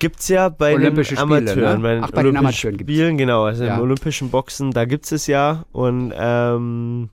[0.00, 1.76] Gibt's ja bei Olympische den Spiele, Amateuren.
[1.76, 1.82] ne?
[1.82, 2.92] Bei den, Ach, bei den Olympischen Amateuren gibt's.
[2.92, 3.44] Spielen, genau.
[3.44, 5.64] Also im Olympischen Boxen, da gibt es ja.
[5.72, 7.10] Und ähm,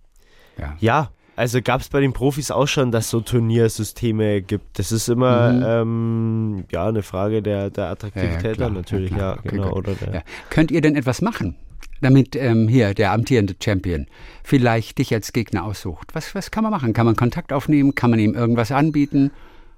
[0.79, 1.09] Ja.
[1.35, 4.77] also gab es bei den Profis auch schon, dass es so Turniersysteme gibt.
[4.79, 5.63] Das ist immer Mhm.
[5.67, 9.31] ähm, ja eine Frage der, der Attraktivität dann natürlich, Ja, ja.
[9.33, 9.73] Okay, genau.
[9.73, 10.21] Oder der, Ja.
[10.49, 11.55] Könnt ihr denn etwas machen,
[12.05, 14.07] damit ähm, hier der amtierende Champion
[14.43, 16.09] vielleicht dich als Gegner aussucht?
[16.13, 16.93] Was, was kann man machen?
[16.93, 17.95] Kann man Kontakt aufnehmen?
[17.95, 19.31] Kann man ihm irgendwas anbieten?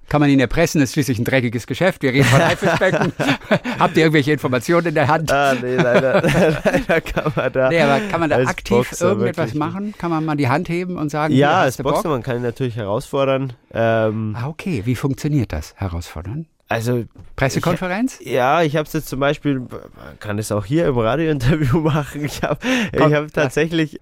[0.10, 0.80] Kann man ihn erpressen?
[0.80, 2.02] Das ist schließlich ein dreckiges Geschäft.
[2.02, 3.12] Wir reden von Haifischbecken.
[3.80, 5.30] Habt ihr irgendwelche Informationen in der Hand?
[5.34, 6.22] Ah, nee, leider,
[6.64, 7.68] leider kann man da.
[7.70, 9.94] Nee, aber kann man da aktiv Boxer irgendetwas machen?
[9.98, 12.78] Kann man mal die Hand heben und sagen, Ja, als Boxer, man kann ihn natürlich
[12.78, 13.52] herausfordern.
[13.74, 14.84] Ähm, Ah, okay.
[14.86, 15.74] Wie funktioniert das?
[15.76, 16.46] Herausfordern?
[16.70, 17.06] Also,
[17.36, 18.20] Pressekonferenz?
[18.22, 22.26] ja, ich habe es jetzt zum Beispiel, man kann es auch hier im Radiointerview machen.
[22.26, 22.60] Ich habe
[22.92, 24.02] ich hab tatsächlich,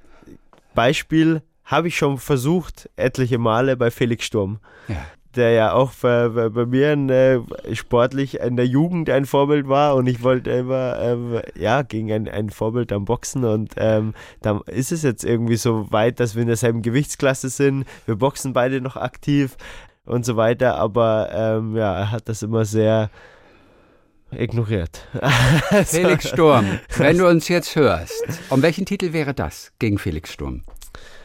[0.73, 4.59] Beispiel, habe ich schon versucht, etliche Male bei Felix Sturm.
[4.87, 4.97] Ja.
[5.35, 7.39] der ja auch bei, bei, bei mir in, äh,
[7.73, 12.29] sportlich in der Jugend ein Vorbild war und ich wollte immer ähm, ja gegen ein,
[12.29, 16.43] ein Vorbild am Boxen und ähm, dann ist es jetzt irgendwie so weit, dass wir
[16.43, 17.85] in derselben Gewichtsklasse sind.
[18.05, 19.57] Wir boxen beide noch aktiv
[20.05, 23.09] und so weiter, aber ähm, ja, er hat das immer sehr
[24.31, 25.07] ignoriert.
[25.69, 30.31] Also, Felix Sturm, wenn du uns jetzt hörst, um welchen Titel wäre das gegen Felix
[30.31, 30.63] Sturm?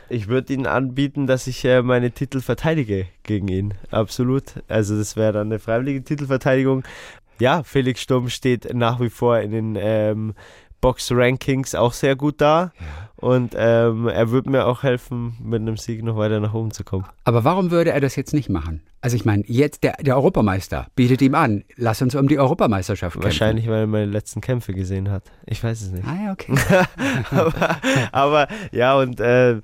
[0.09, 3.75] Ich würde Ihnen anbieten, dass ich äh, meine Titel verteidige gegen ihn.
[3.93, 4.43] Absolut.
[4.67, 6.83] Also das wäre dann eine freiwillige Titelverteidigung.
[7.39, 10.35] Ja, Felix Sturm steht nach wie vor in den ähm,
[10.81, 12.73] Box-Rankings auch sehr gut da.
[13.17, 16.85] Und ähm, er würde mir auch helfen, mit einem Sieg noch weiter nach oben zu
[16.85, 17.05] kommen.
[17.25, 18.83] Aber warum würde er das jetzt nicht machen?
[19.03, 23.15] Also ich meine, jetzt der, der Europameister bietet ihm an, lass uns um die Europameisterschaft
[23.15, 23.25] kämpfen.
[23.25, 25.25] Wahrscheinlich, weil er meine letzten Kämpfe gesehen hat.
[25.47, 26.07] Ich weiß es nicht.
[26.07, 26.55] Ah ja, okay.
[27.31, 27.77] aber,
[28.13, 29.61] aber ja, und äh,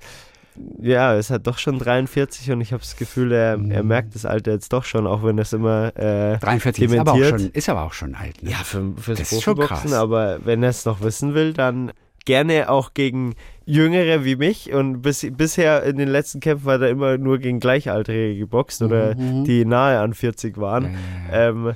[0.80, 3.86] ja, es hat doch schon 43 und ich habe das Gefühl, er, er Mhm.
[3.88, 7.14] merkt das Alter jetzt doch schon, auch wenn es immer äh, 43 ist aber, auch
[7.16, 7.40] dementiert.
[7.40, 8.42] schon, ist aber auch schon alt.
[8.42, 8.50] Ne?
[8.50, 9.98] Ja, für, fürs Das ist schon Profiboxen, krass.
[10.00, 11.92] aber wenn er es noch wissen will, dann
[12.24, 13.34] gerne auch gegen
[13.64, 14.72] Jüngere wie mich.
[14.72, 19.14] Und bis, bisher in den letzten Kämpfen hat er immer nur gegen Gleichaltrige geboxt oder
[19.14, 19.44] Mhm.
[19.44, 20.84] die nahe an 40 waren.
[20.84, 21.48] Ja, ja, ja.
[21.50, 21.72] Ähm,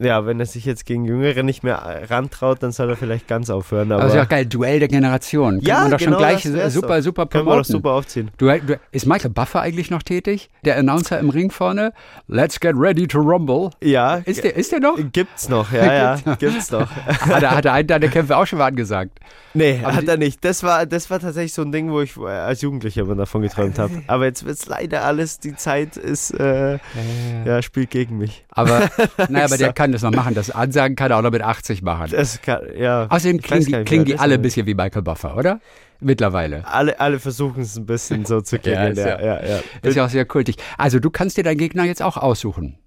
[0.00, 3.50] ja, wenn er sich jetzt gegen Jüngere nicht mehr rantraut, dann soll er vielleicht ganz
[3.50, 3.92] aufhören.
[3.92, 5.56] Aber, Aber ist ja auch geil, Duell der Generation.
[5.58, 7.04] Kann Ja, man doch schon genau gleich das wär's super, doch.
[7.04, 7.72] super können wir doch promoten.
[7.72, 8.30] super aufziehen.
[8.38, 10.50] Du, du, ist Michael Buffer eigentlich noch tätig?
[10.64, 11.92] Der Announcer im Ring vorne?
[12.28, 13.70] Let's get ready to rumble.
[13.82, 14.96] Ja, Ist der, ist der noch?
[15.12, 15.92] gibt's noch, ja,
[16.24, 16.90] ja, gibt's noch.
[17.06, 19.18] hat, er, hat er einen deiner Kämpfe auch schon mal angesagt?
[19.52, 20.44] Nee, Aber hat er nicht.
[20.44, 23.42] Das war, das war tatsächlich so ein Ding, wo ich äh, als Jugendlicher immer davon
[23.42, 23.92] geträumt habe.
[24.06, 26.78] Aber jetzt wird's leider alles, die Zeit ist, äh,
[27.44, 28.44] ja, spielt gegen mich.
[28.50, 28.88] Aber,
[29.28, 30.34] naja, aber der kann das noch machen.
[30.34, 32.10] Das Ansagen kann er auch noch mit 80 machen.
[32.10, 33.06] Das kann, ja.
[33.08, 35.60] Außerdem klingen die, klingen die alle ein bisschen wie Michael Buffer, oder?
[36.00, 36.66] Mittlerweile.
[36.66, 38.92] Alle, alle versuchen es ein bisschen so zu klingen.
[38.92, 39.60] ist ja, ja- ja, ja.
[39.82, 40.56] Ist ja auch sehr kultig.
[40.78, 42.78] Also du kannst dir deinen Gegner jetzt auch aussuchen.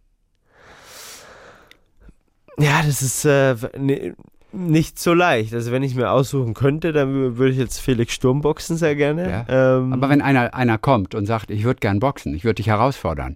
[2.60, 4.16] Ja, das ist äh, ne,
[4.52, 5.54] nicht so leicht.
[5.54, 8.96] Also wenn ich mir aussuchen könnte, dann wü- würde ich jetzt Felix Sturm boxen sehr
[8.96, 9.46] gerne.
[9.50, 12.68] Ähm, Aber wenn einer, einer kommt und sagt, ich würde gern boxen, ich würde dich
[12.68, 13.36] herausfordern,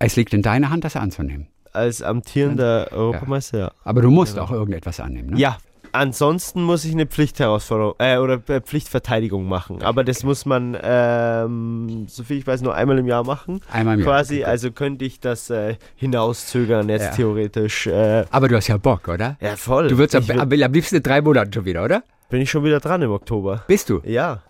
[0.00, 1.46] es liegt in deiner Hand, das anzunehmen.
[1.72, 3.70] Als amtierender Europameister, ja.
[3.84, 5.30] Aber du musst auch irgendetwas annehmen.
[5.30, 5.38] Ne?
[5.38, 5.58] Ja,
[5.92, 9.82] ansonsten muss ich eine Pflichtherausforderung äh, oder äh, Pflichtverteidigung machen.
[9.82, 13.60] Aber das muss man, ähm, soviel ich weiß, nur einmal im Jahr machen.
[13.72, 14.08] Einmal im Jahr.
[14.08, 17.10] Quasi, Okay, also könnte ich das äh, hinauszögern jetzt Ja.
[17.12, 17.86] theoretisch.
[17.86, 19.36] Äh, Aber du hast ja Bock, oder?
[19.40, 19.88] ja, voll.
[19.88, 22.02] Du würdest am, am, liebsten drei Monaten schon wieder, oder?
[22.30, 23.64] bin ich schon wieder dran im Oktober.
[23.66, 24.00] Bist du?
[24.04, 24.42] Ja.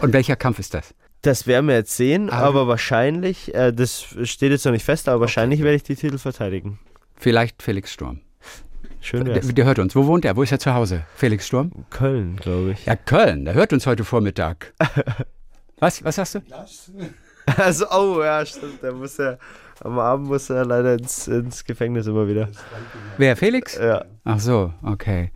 [0.00, 0.94] Und welcher Kampf ist das?
[1.22, 5.08] Das werden wir jetzt sehen, Ah, aber wahrscheinlich, äh, das steht jetzt noch nicht fest,
[5.08, 6.78] aber wahrscheinlich werde ich die Titel verteidigen.
[7.16, 8.20] Vielleicht Felix Sturm.
[9.02, 9.94] Schön Der, der hört uns.
[9.96, 10.36] Wo wohnt er?
[10.36, 11.04] Wo ist er zu Hause?
[11.14, 11.70] Felix Sturm?
[11.90, 12.86] Köln, glaube ich.
[12.86, 13.44] Ja, Köln.
[13.44, 14.72] Der hört uns heute Vormittag.
[15.78, 16.02] Was?
[16.04, 16.40] Was sagst du?
[17.56, 19.36] Also, oh ja, stimmt, der muss ja,
[19.82, 22.48] am Abend muss er leider ins, ins Gefängnis immer wieder.
[23.18, 23.36] Wer?
[23.36, 23.76] Felix?
[23.76, 25.32] Ja, Ach so, okay.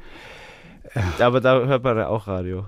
[1.18, 2.66] aber da hört man ja auch Radio.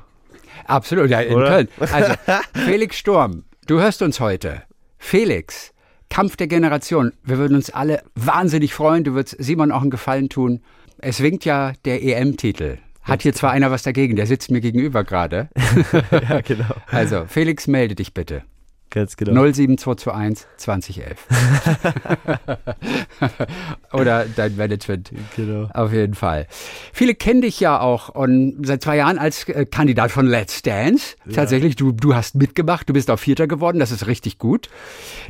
[0.65, 1.49] Absolut, ja, in Oder?
[1.49, 1.69] Köln.
[1.93, 2.15] Also,
[2.55, 4.63] Felix Sturm, du hörst uns heute.
[4.99, 5.73] Felix,
[6.11, 7.13] Kampf der Generation.
[7.25, 9.05] Wir würden uns alle wahnsinnig freuen.
[9.05, 10.63] Du würdest Simon auch einen Gefallen tun.
[10.99, 12.79] Es winkt ja der EM-Titel.
[13.03, 15.49] Hat hier zwar einer was dagegen, der sitzt mir gegenüber gerade.
[16.11, 16.75] ja, genau.
[16.89, 18.43] Also, Felix, melde dich bitte.
[18.91, 19.32] Ganz genau.
[19.53, 21.26] 07221 2011.
[23.93, 25.11] Oder dein Management.
[25.34, 25.68] Genau.
[25.74, 26.47] Auf jeden Fall.
[26.93, 31.16] Viele kennen dich ja auch und seit zwei Jahren als äh, Kandidat von Let's Dance.
[31.32, 34.68] Tatsächlich, du, du hast mitgemacht, du bist auch Vierter geworden, das ist richtig gut.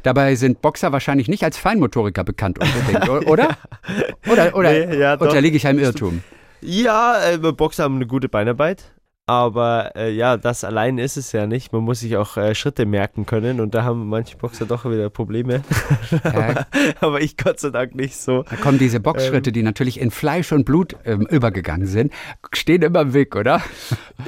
[0.03, 3.57] Dabei sind Boxer wahrscheinlich nicht als Feinmotoriker bekannt unbedingt, oder?
[4.31, 6.23] Oder, oder Nee, ja, unterliege ich einem Irrtum?
[6.61, 8.93] Ja, äh, Boxer haben eine gute Beinarbeit.
[9.29, 11.73] Aber äh, ja, das allein ist es ja nicht.
[11.73, 15.11] Man muss sich auch äh, Schritte merken können und da haben manche Boxer doch wieder
[15.11, 15.63] Probleme.
[16.23, 16.67] Ja,
[17.01, 18.45] aber ich Gott sei Dank nicht so.
[18.49, 22.13] da kommen diese Boxschritte, die natürlich in Fleisch und Blut ähm, übergegangen sind,
[22.53, 23.61] stehen immer im Weg, oder?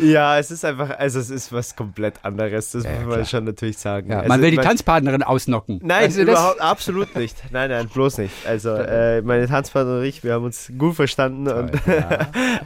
[0.02, 2.72] Ja, es ist einfach, also es ist was komplett anderes.
[2.72, 3.16] Das Ja, muss klar.
[3.16, 4.10] man schon natürlich sagen.
[4.10, 5.80] Ja, also, man will die man- Tanzpartnerin ausnocken.
[5.82, 6.16] Nein, das?
[6.18, 7.36] überhaupt absolut nicht.
[7.50, 8.34] Nein, nein, bloß nicht.
[8.46, 11.48] Also äh, meine Tanzpartnerin und ich, wir haben uns gut verstanden.
[11.48, 12.18] Und, ja.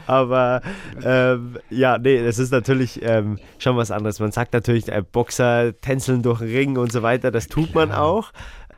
[0.05, 0.61] aber
[1.03, 4.19] ähm, ja, nee, es ist natürlich ähm, schon was anderes.
[4.19, 7.91] Man sagt natürlich, äh, Boxer tänzeln durch den Ring und so weiter, das tut man
[7.91, 8.31] auch.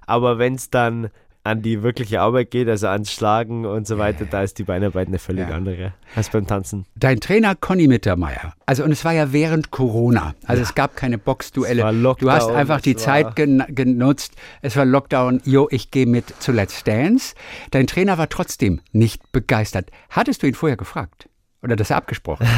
[0.07, 1.09] Aber wenn es dann
[1.43, 5.09] an die wirkliche Arbeit geht, also ans Schlagen und so weiter, da ist die Beinarbeit
[5.09, 5.55] eine völlig Ja.
[5.55, 6.85] andere als beim Tanzen.
[6.95, 8.53] Dein Trainer Conny Mittermeier.
[8.65, 10.33] Also und es war ja während Corona.
[10.47, 11.83] Also es gab keine Boxduelle.
[11.83, 14.33] War Lockdown, du hast einfach die Zeit gen genutzt.
[14.63, 15.39] Es war Lockdown.
[15.45, 17.35] Jo, ich gehe mit zu Let's Dance.
[17.69, 19.91] Dein Trainer war trotzdem nicht begeistert.
[20.09, 21.29] Hattest du ihn vorher gefragt?
[21.65, 22.47] Oder das abgesprochen?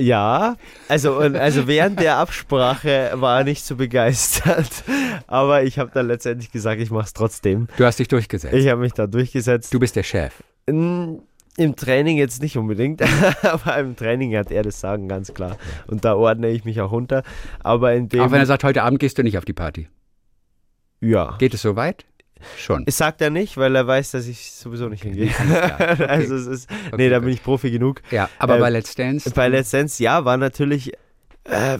[0.00, 0.56] Ja,
[0.88, 4.82] also, und, also während der Absprache war er nicht so begeistert.
[5.28, 7.68] Aber ich habe dann letztendlich gesagt, ich mache es trotzdem.
[7.76, 8.52] Du hast dich durchgesetzt.
[8.52, 9.72] Ich habe mich da durchgesetzt.
[9.72, 10.42] du bist der Chef.
[10.68, 11.18] Mm,
[11.56, 13.00] Im Training jetzt nicht unbedingt,
[13.44, 15.56] aber im Training hat er das Sagen, ganz klar.
[15.86, 17.22] Und da ordne ich mich auch unter.
[17.60, 18.22] Aber in dem.
[18.22, 19.86] Auch wenn er sagt, heute Abend gehst du nicht auf die Party.
[21.00, 21.36] ja.
[21.38, 22.06] Geht es so weit?
[22.58, 22.84] Schon.
[22.86, 25.30] Es sagt er nicht, weil er weiß, dass ich sowieso nicht hingehe.
[25.38, 25.76] alles klar.
[25.96, 26.04] Okay.
[26.06, 26.70] Also es ist.
[26.88, 28.02] Okay, nee, da bin ich Profi genug.
[28.10, 29.30] Ja, aber Äh, bei Let's Dance.
[29.30, 30.92] Bei Let's Dance, ja, war natürlich.
[31.44, 31.78] Äh,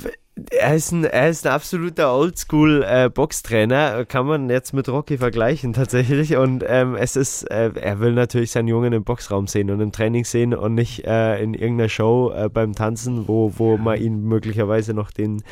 [0.51, 6.37] er ist ein, er ist ein absoluter Oldschool-Boxtrainer, kann man jetzt mit Rocky vergleichen tatsächlich.
[6.37, 9.93] Und ähm, es ist, äh, er will natürlich seinen Jungen im Boxraum sehen und im
[9.93, 14.25] Training sehen und nicht äh, in irgendeiner Show äh, beim Tanzen, wo, wo man ihn
[14.25, 15.43] möglicherweise noch den,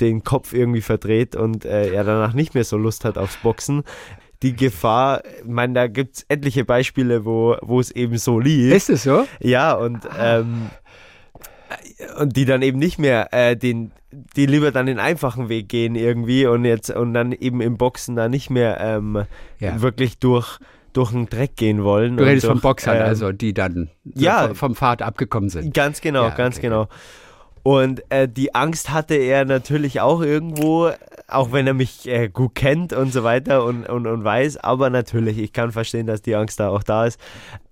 [0.00, 3.82] den Kopf irgendwie verdreht und äh, er danach nicht mehr so Lust hat aufs Boxen.
[4.42, 8.72] Die Gefahr, ich meine, da gibt es etliche Beispiele, wo, wo es eben so lief.
[8.74, 9.26] ist es so?
[9.40, 10.70] Ja, und, ähm,
[12.18, 13.92] und die dann eben nicht mehr äh, den,
[14.36, 18.16] die lieber dann den einfachen Weg gehen irgendwie und jetzt und dann eben im Boxen
[18.16, 19.24] da nicht mehr ähm,
[19.58, 19.80] Ja.
[19.82, 20.58] wirklich durch,
[20.92, 22.16] durch den Dreck gehen wollen.
[22.16, 24.48] Du redest von durch, Boxern, ähm, also die dann ja.
[24.48, 25.72] vom- vom Pfad abgekommen sind.
[25.74, 26.88] Ganz genau, Ja, ganz okay, genau.
[27.62, 30.90] Und äh, die Angst hatte er natürlich auch irgendwo,
[31.28, 34.58] auch wenn er mich äh, gut kennt und so weiter und, und, und weiß.
[34.58, 37.20] Aber natürlich, ich kann verstehen, dass die Angst da auch da ist.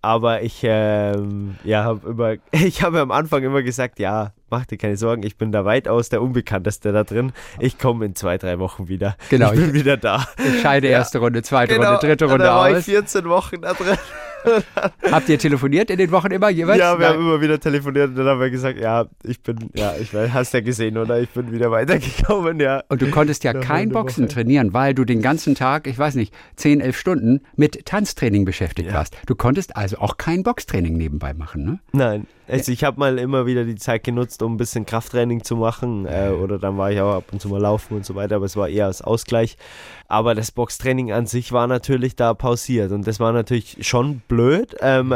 [0.03, 4.77] Aber ich, ähm, ja, habe immer, ich habe am Anfang immer gesagt, ja, mach dir
[4.77, 7.33] keine Sorgen, ich bin da weitaus der Unbekannteste da drin.
[7.59, 9.17] Ich komme in zwei, drei Wochen wieder.
[9.31, 10.27] Genau, ich bin wieder da.
[10.37, 12.85] Entscheide erste Runde, zweite Genau, Runde, dritte Runde da war ich aus.
[12.85, 13.97] 14 Wochen da drin.
[15.11, 16.79] Habt ihr telefoniert in den Wochen immer jeweils?
[16.79, 17.17] Ja, wir Nein.
[17.17, 20.33] haben immer wieder telefoniert und dann haben wir gesagt, ja, ich bin, ja, ich weiß,
[20.33, 21.21] hast ja gesehen, oder?
[21.21, 22.83] Ich bin wieder weitergekommen, ja.
[22.89, 24.35] Und du konntest ja kein Boxen Woche.
[24.35, 28.89] trainieren, weil du den ganzen Tag, ich weiß nicht, 10, 11 Stunden mit Tanztraining beschäftigt
[28.89, 28.95] Ja.
[28.95, 29.17] warst.
[29.27, 31.79] Du konntest also auch kein Boxtraining nebenbei machen, ne?
[31.93, 35.57] Nein, also ich habe mal immer wieder die Zeit genutzt, um ein bisschen Krafttraining zu
[35.57, 38.37] machen äh, oder dann war ich auch ab und zu mal laufen und so weiter,
[38.37, 39.57] aber es war eher als Ausgleich.
[40.09, 44.75] Aber das Boxtraining an sich war natürlich da pausiert und das war natürlich schon blöd,
[44.81, 45.15] ähm,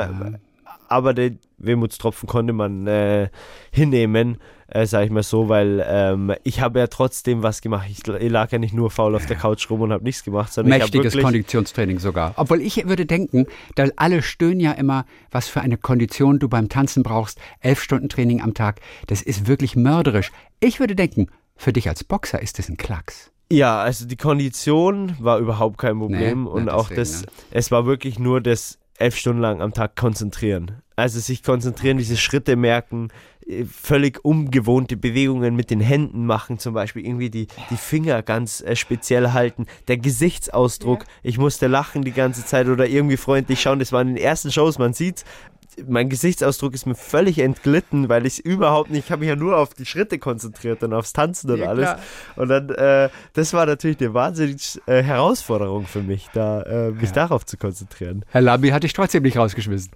[0.88, 3.28] aber den Wehmutstropfen konnte man äh,
[3.70, 4.38] hinnehmen,
[4.74, 7.88] äh, sage ich mal so, weil ähm, ich habe ja trotzdem was gemacht.
[7.90, 10.52] Ich, ich, lag ja nicht nur faul auf der Couch rum und habe nichts gemacht,
[10.52, 12.32] sondern Mächtiges Konditionstraining sogar.
[12.36, 16.68] Obwohl ich würde denken, da alle stöhnen ja immer, was für eine Kondition du beim
[16.68, 17.38] Tanzen brauchst.
[17.60, 20.32] Elf Stunden Training am Tag, das ist wirklich mörderisch.
[20.60, 23.30] Ich würde denken, für dich als Boxer ist das ein Klacks.
[23.50, 27.26] Ja, also die Kondition war überhaupt kein Problem nee, und auch deswegen, das, ne?
[27.50, 30.81] es war wirklich nur das elf Stunden lang am Tag konzentrieren.
[30.96, 33.08] Also sich konzentrieren, diese Schritte merken,
[33.46, 38.60] äh, völlig ungewohnte Bewegungen mit den Händen machen, zum Beispiel irgendwie die, die Finger ganz
[38.60, 41.06] äh, speziell halten, der Gesichtsausdruck, ja.
[41.22, 44.50] ich musste lachen die ganze Zeit oder irgendwie freundlich schauen, das war in den ersten
[44.50, 45.24] Shows, man sieht
[45.86, 49.56] mein Gesichtsausdruck ist mir völlig entglitten, weil ich überhaupt nicht, ich habe mich ja nur
[49.56, 51.84] auf die Schritte konzentriert und aufs Tanzen und ja, alles.
[51.84, 52.00] Klar.
[52.36, 57.10] Und dann, äh, das war natürlich eine wahnsinnige äh, Herausforderung für mich, da äh, mich
[57.10, 57.12] ja.
[57.12, 58.24] darauf zu konzentrieren.
[58.28, 59.92] Herr Labi hat dich trotzdem nicht rausgeschmissen.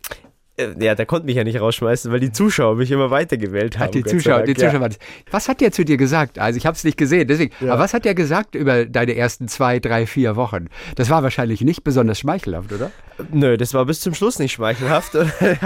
[0.56, 3.92] Äh, ja, der konnte mich ja nicht rausschmeißen, weil die Zuschauer mich immer weitergewählt haben.
[3.92, 4.88] Die Zuschauer, die Zuschauer.
[4.88, 4.96] Ja.
[5.30, 6.38] Was hat der zu dir gesagt?
[6.38, 7.52] Also ich habe es nicht gesehen, deswegen.
[7.60, 7.72] Ja.
[7.72, 10.68] Aber was hat der gesagt über deine ersten zwei, drei, vier Wochen?
[10.94, 12.90] Das war wahrscheinlich nicht besonders schmeichelhaft, oder?
[13.32, 15.14] Nö, das war bis zum Schluss nicht schmeichelhaft.
[15.40, 15.60] er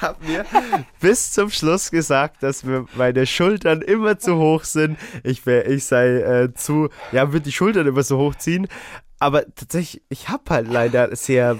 [0.00, 0.44] hat mir
[1.00, 4.98] bis zum Schluss gesagt, dass mir meine Schultern immer zu hoch sind.
[5.24, 8.68] Ich, wär, ich sei äh, zu, ja, würde die Schultern immer so hochziehen
[9.18, 11.56] aber tatsächlich, ich habe halt leider sehr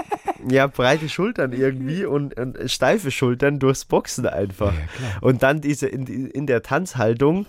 [0.49, 4.73] ja, breite Schultern irgendwie und, und, steife Schultern durchs Boxen einfach.
[4.73, 7.47] Ja, und dann diese in, in der Tanzhaltung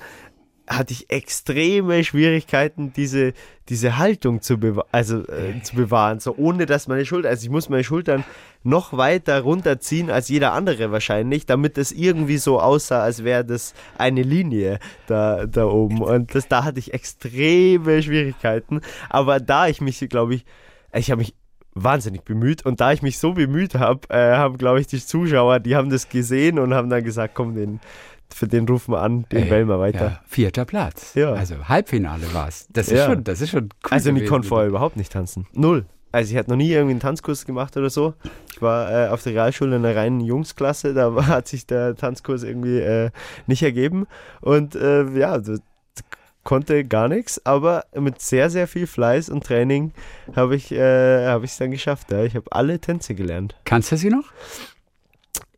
[0.70, 3.34] hatte ich extreme Schwierigkeiten, diese,
[3.70, 7.50] diese Haltung zu, bewa also, äh, zu bewahren, so ohne dass meine Schultern, also ich
[7.50, 8.24] muss meine Schultern
[8.64, 13.74] noch weiter runterziehen als jeder andere wahrscheinlich, damit es irgendwie so aussah, als wäre das
[13.98, 16.02] eine Linie da, da oben.
[16.02, 18.82] Und das, da hatte ich extreme Schwierigkeiten.
[19.10, 20.46] Aber da ich mich, glaube ich,
[20.94, 21.34] ich habe mich
[21.74, 25.60] wahnsinnig bemüht und da ich mich so bemüht habe, äh, haben, glaube ich, die Zuschauer,
[25.60, 27.80] die haben das gesehen und haben dann gesagt, komm, den,
[28.34, 30.06] für den rufen wir an, den Ey, wählen wir weiter.
[30.06, 31.14] Ja, vierter Platz.
[31.16, 31.34] Ja.
[31.34, 32.68] Also Halbfinale war es.
[32.72, 33.06] Das ist ja.
[33.06, 33.92] schon, das ist schon cool.
[33.92, 35.48] Also ich konnte vorher überhaupt nicht tanzen.
[35.54, 35.86] Null.
[36.12, 38.16] Also ich hatte noch nie irgendwie einen Tanzkurs gemacht oder so.
[38.52, 41.96] Ich war äh, auf der Realschule in einer reinen Jungsklasse, da war, hat sich der
[41.96, 43.12] Tanzkurs irgendwie äh,
[43.46, 44.08] nicht ergeben.
[44.42, 45.62] Und äh, ja, das,
[46.44, 49.92] konnte gar nichts, aber mit sehr, sehr viel Fleiß und Training
[50.36, 52.12] habe ich es äh, hab dann geschafft.
[52.12, 52.24] Ja.
[52.24, 53.56] Ich habe alle Tänze gelernt.
[53.66, 54.26] Kannst du sie noch?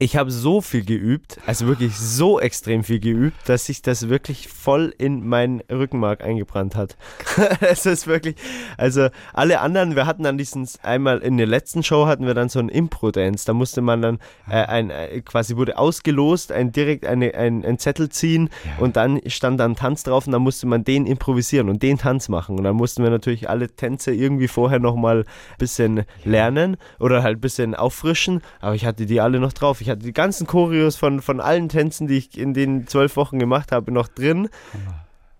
[0.01, 4.47] Ich habe so viel geübt, also wirklich so extrem viel geübt, dass sich das wirklich
[4.47, 6.97] voll in meinen Rückenmark eingebrannt hat.
[7.61, 8.35] es ist wirklich,
[8.77, 12.49] also alle anderen, wir hatten dann diesen, einmal in der letzten Show hatten wir dann
[12.49, 14.17] so einen Impro-Dance, da musste man dann
[14.49, 18.83] äh, ein, äh, quasi wurde ausgelost, ein direkt eine, ein, ein Zettel ziehen ja.
[18.83, 22.27] und dann stand dann Tanz drauf und dann musste man den improvisieren und den Tanz
[22.27, 27.21] machen und dann mussten wir natürlich alle Tänze irgendwie vorher nochmal ein bisschen lernen oder
[27.21, 29.79] halt ein bisschen auffrischen, aber ich hatte die alle noch drauf.
[29.79, 33.39] Ich hatte die ganzen Choreos von, von allen Tänzen, die ich in den zwölf Wochen
[33.39, 34.49] gemacht habe, noch drin.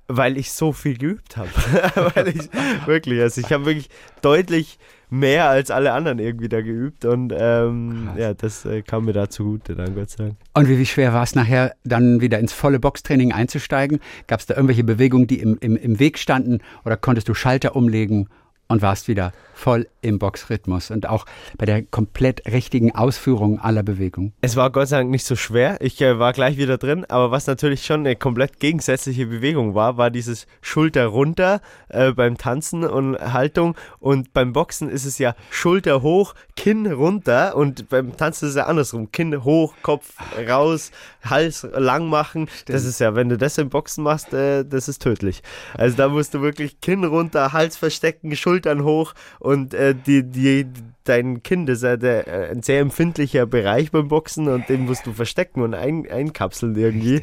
[0.07, 1.49] Weil ich so viel geübt habe.
[2.15, 2.49] weil ich
[2.85, 3.89] wirklich, also ich habe wirklich
[4.21, 4.77] deutlich
[5.11, 9.29] mehr als alle anderen irgendwie da geübt und ähm, ja, das äh, kam mir da
[9.29, 10.37] zugute, dann Gott sei Dank.
[10.53, 13.99] Und wie, wie schwer war es nachher, dann wieder ins volle Boxtraining einzusteigen?
[14.27, 17.75] Gab es da irgendwelche Bewegungen, die im, im, im Weg standen oder konntest du Schalter
[17.75, 18.29] umlegen
[18.69, 21.25] und warst wieder voll im Boxrhythmus und auch
[21.57, 24.33] bei der komplett richtigen Ausführung aller Bewegungen.
[24.41, 25.77] Es war Gott sei Dank nicht so schwer.
[25.81, 29.97] Ich äh, war gleich wieder drin, aber was natürlich schon eine komplett gegensätzliche Bewegung war,
[29.97, 35.35] war dieses Schulter runter äh, beim Tanzen und Haltung und beim Boxen ist es ja
[35.51, 39.11] Schulter hoch, Kinn runter und beim Tanzen ist es ja andersrum.
[39.11, 40.15] Kinn hoch, Kopf
[40.49, 40.91] raus,
[41.23, 42.47] Hals lang machen.
[42.47, 42.75] Stimmt.
[42.75, 45.43] Das ist ja, wenn du das im Boxen machst, äh, das ist tödlich.
[45.75, 50.23] Also da musst du wirklich Kinn runter, Hals verstecken, Schultern hoch und und äh, die,
[50.23, 50.65] die,
[51.03, 55.11] dein Kind ist der, äh, ein sehr empfindlicher Bereich beim Boxen und den musst du
[55.11, 57.21] verstecken und ein, einkapseln irgendwie.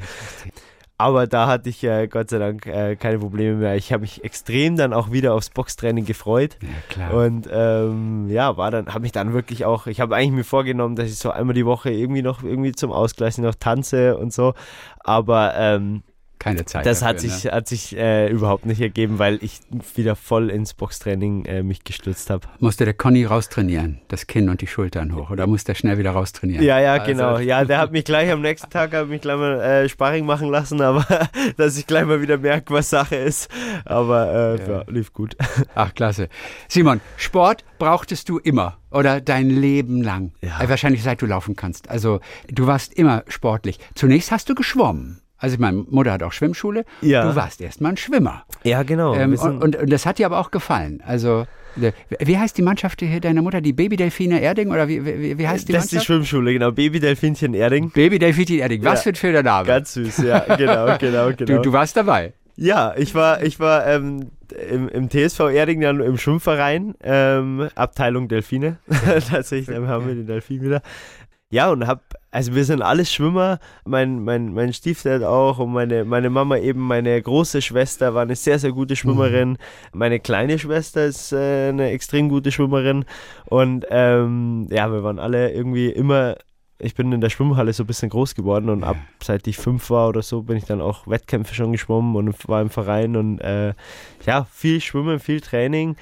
[0.99, 3.77] Aber da hatte ich äh, Gott sei Dank äh, keine Probleme mehr.
[3.77, 6.59] Ich habe mich extrem dann auch wieder aufs Boxtraining gefreut.
[6.61, 7.15] Ja, klar.
[7.15, 10.97] Und ähm, ja, war dann, habe mich dann wirklich auch, ich habe eigentlich mir vorgenommen,
[10.97, 14.53] dass ich so einmal die Woche irgendwie noch irgendwie zum Ausgleich noch tanze und so.
[14.99, 16.03] Aber ähm,
[16.39, 16.87] keine Zeit.
[16.87, 17.51] Das dafür, hat sich, ne?
[17.53, 19.61] hat sich äh, überhaupt nicht ergeben, weil ich
[19.95, 22.47] wieder voll ins Boxtraining äh, mich gestürzt habe.
[22.59, 26.13] Musste der Conny raustrainieren, das Kinn und die Schultern hoch, oder musste er schnell wieder
[26.13, 26.65] raustrainieren?
[26.65, 27.07] Ja, ja, also.
[27.07, 27.39] genau.
[27.39, 30.49] Ja, der hat mich gleich am nächsten Tag hat mich gleich mal äh, Sparring machen
[30.51, 31.07] lassen, aber
[31.57, 33.51] dass ich gleich mal wieder merke, was Sache ist.
[33.85, 34.79] Aber äh, ja.
[34.79, 35.37] ja, lief gut.
[35.75, 36.29] Ach, klasse.
[36.69, 40.33] Simon, Sport brauchtest du immer oder dein Leben lang.
[40.41, 40.61] Ja.
[40.61, 41.91] Äh, wahrscheinlich seit du laufen kannst.
[41.91, 43.79] Also du warst immer sportlich.
[43.95, 45.21] Zunächst hast du geschwommen.
[45.39, 46.85] Also meine Mutter hat auch Schwimmschule.
[47.01, 47.25] Ja.
[47.29, 48.45] Du warst erstmal ein Schwimmer.
[48.65, 49.15] Ja, genau.
[49.15, 51.01] Ähm, und, und, und, das hat dir aber auch gefallen.
[51.07, 51.47] Also
[52.19, 53.61] Wie heißt die Mannschaft hier deiner Mutter?
[53.61, 56.73] Die Babydelfine Erding oder wie, wie, wie heißt die das ist die Schwimmschule, genau.
[56.73, 57.91] Babydelfinchen Erding.
[57.91, 58.83] Babydelfinchen Erding.
[58.85, 59.03] Was Ja.
[59.05, 59.67] für ein schöner Name.
[59.69, 61.57] Ganz süß, ja, genau, genau, genau.
[61.57, 62.33] du, du warst dabei.
[62.61, 64.33] Ja, ich war, ich war ähm,
[64.69, 68.79] im, im TSV Erding dann im Schwimmverein, ähm, Abteilung Delfine.
[69.31, 70.83] Tatsächlich, dann haben wir den Delfin wieder.
[71.51, 76.05] Ja, und hab, also wir sind alles Schwimmer, mein, mein, mein Stiefdad auch und meine,
[76.05, 79.57] meine Mama eben, meine große Schwester war eine sehr, sehr gute Schwimmerin.
[79.95, 83.07] Meine kleine Schwester ist äh, eine extrem gute Schwimmerin
[83.47, 86.37] und ähm, ja, wir waren alle irgendwie immer
[86.81, 89.91] ich bin in der Schwimmhalle so ein bisschen groß geworden und ab seit ich fünf
[89.91, 93.41] war oder so bin ich dann auch Wettkämpfe schon geschwommen und war im Verein und
[93.41, 93.75] äh,
[94.25, 95.97] ja, viel Schwimmen, viel Training.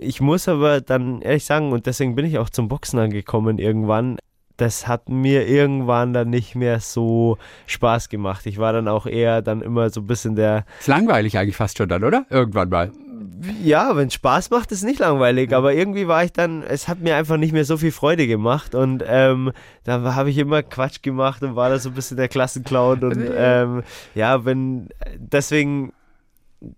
[0.00, 4.18] Ich muss aber dann ehrlich sagen, und deswegen bin ich auch zum Boxen angekommen irgendwann.
[4.60, 8.44] Das hat mir irgendwann dann nicht mehr so Spaß gemacht.
[8.46, 11.78] Ich war dann auch eher dann immer so ein bisschen der, Ist langweilig eigentlich fast
[11.78, 12.26] schon dann, oder?
[12.28, 12.92] Irgendwann mal.
[13.62, 17.00] ja, wenn es Spaß macht, ist nicht langweilig, aber irgendwie war ich dann, es hat
[17.00, 19.52] mir einfach nicht mehr so viel Freude gemacht und ähm,
[19.84, 23.30] da habe ich immer Quatsch gemacht und war da so ein bisschen der Klassenclown und
[23.34, 23.82] ähm,
[24.14, 25.92] ja, wenn, deswegen,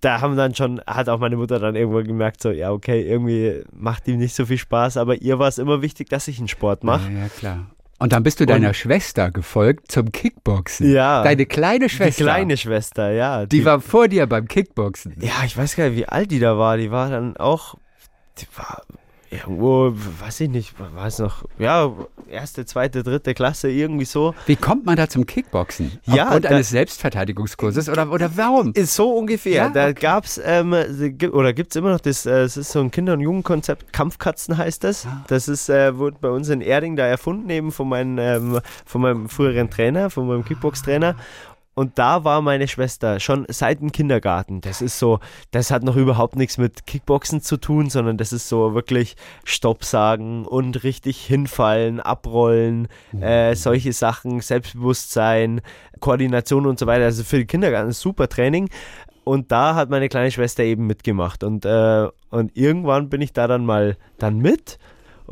[0.00, 3.64] da haben dann schon, hat auch meine Mutter dann irgendwann gemerkt, so, ja, okay, irgendwie
[3.72, 6.48] macht ihm nicht so viel Spaß, aber ihr war es immer wichtig, dass ich einen
[6.48, 7.10] Sport mache.
[7.12, 7.66] Ja, ja, klar.
[8.02, 10.92] Und dann bist du deiner Schwester gefolgt zum Kickboxen.
[10.92, 11.22] Ja.
[11.22, 12.24] Deine kleine Die Schwester.
[12.24, 13.46] kleine Schwester, ja.
[13.46, 15.14] Die war vor dir beim Kickboxen.
[15.20, 16.78] Ja, ich weiß gar nicht, wie alt die da war.
[16.78, 17.76] Die war dann auch,
[18.38, 18.82] die war
[19.32, 21.90] irgendwo, weiß ich nicht, war es noch, ja,
[22.30, 24.34] erste, zweite, dritte Klasse, irgendwie so.
[24.46, 25.92] Wie kommt man da zum Kickboxen?
[26.04, 28.72] Ja, Aufgrund da- eines Selbstverteidigungskurses oder, oder warum?
[28.74, 29.52] Ist so ungefähr.
[29.54, 29.94] Ja, da okay.
[30.00, 30.74] gab's ähm,
[31.18, 34.56] gi- oder gibt's immer noch das, äh, es ist so ein Kinder- und Jugendkonzept, Kampfkatzen
[34.56, 35.06] heißt das.
[35.06, 35.24] Ah.
[35.28, 39.00] Das ist, äh, wurde bei uns in Erding da erfunden, eben von, meinem ähm, von
[39.00, 41.16] meinem früheren Trainer, von meinem Kickbox-Trainer.
[41.74, 44.60] Und da war meine Schwester schon seit dem Kindergarten.
[44.60, 45.20] Das ist so,
[45.52, 49.84] das hat noch überhaupt nichts mit Kickboxen zu tun, sondern das ist so wirklich Stopp
[49.84, 55.62] sagen und richtig hinfallen, abrollen, äh, solche Sachen, Selbstbewusstsein,
[56.00, 57.04] Koordination und so weiter.
[57.04, 58.68] Also für den Kindergarten ist super Training.
[59.24, 61.44] Und da hat meine kleine Schwester eben mitgemacht.
[61.44, 64.78] Und, äh, und irgendwann bin ich da dann mal dann mit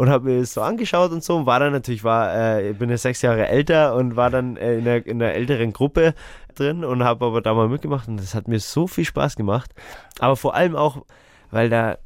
[0.00, 2.78] und habe mir das so angeschaut und so und war dann natürlich, war, äh, ich
[2.78, 6.14] bin ja sechs Jahre älter und war dann äh, in, einer, in einer älteren Gruppe
[6.54, 9.74] drin und habe aber da mal mitgemacht und das hat mir so viel Spaß gemacht.
[10.18, 11.04] Aber vor allem auch,
[11.50, 11.98] weil da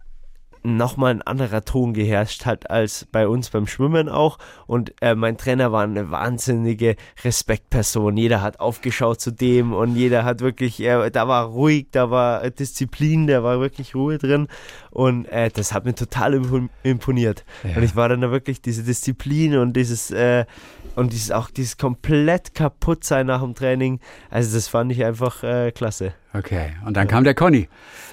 [0.67, 4.39] nochmal ein anderer Ton geherrscht hat als bei uns beim Schwimmen auch.
[4.67, 8.17] Und äh, mein Trainer war eine wahnsinnige Respektperson.
[8.17, 12.43] Jeder hat aufgeschaut zu dem und jeder hat wirklich, äh, da war ruhig, da war
[12.43, 14.49] äh, Disziplin, da war wirklich Ruhe drin.
[14.91, 17.45] Und äh, das hat mir total impo- imponiert.
[17.63, 17.77] Ja.
[17.77, 20.47] Und ich war dann da wirklich diese Disziplin und dieses, äh,
[20.97, 24.01] und dieses auch dieses komplett kaputt sein nach dem Training.
[24.31, 26.15] Also das fand ich einfach äh, klasse.
[26.33, 27.69] Okay, und dann kam der Conny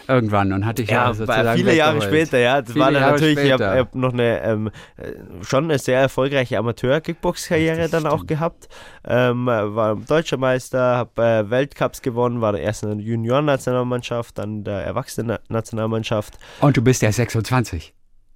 [0.08, 2.62] irgendwann und hat dich ja, Ja, sozusagen viele Jahre später, ja.
[2.62, 3.80] Das Viele war dann Jahre natürlich, ich habe später.
[3.80, 4.68] hab noch eine ähm,
[4.98, 5.12] äh,
[5.44, 8.28] schon eine sehr erfolgreiche Amateur-Kickbox-Karriere Das dann auch stimmt.
[8.30, 8.70] gehabt.
[9.08, 14.38] Ähm, äh, war deutscher Meister, habe äh, Weltcups gewonnen, war der erste in der Junioren-Nationalmannschaft,
[14.38, 16.38] dann der Erwachsenen-Nationalmannschaft.
[16.60, 17.94] Und du bist ja 26.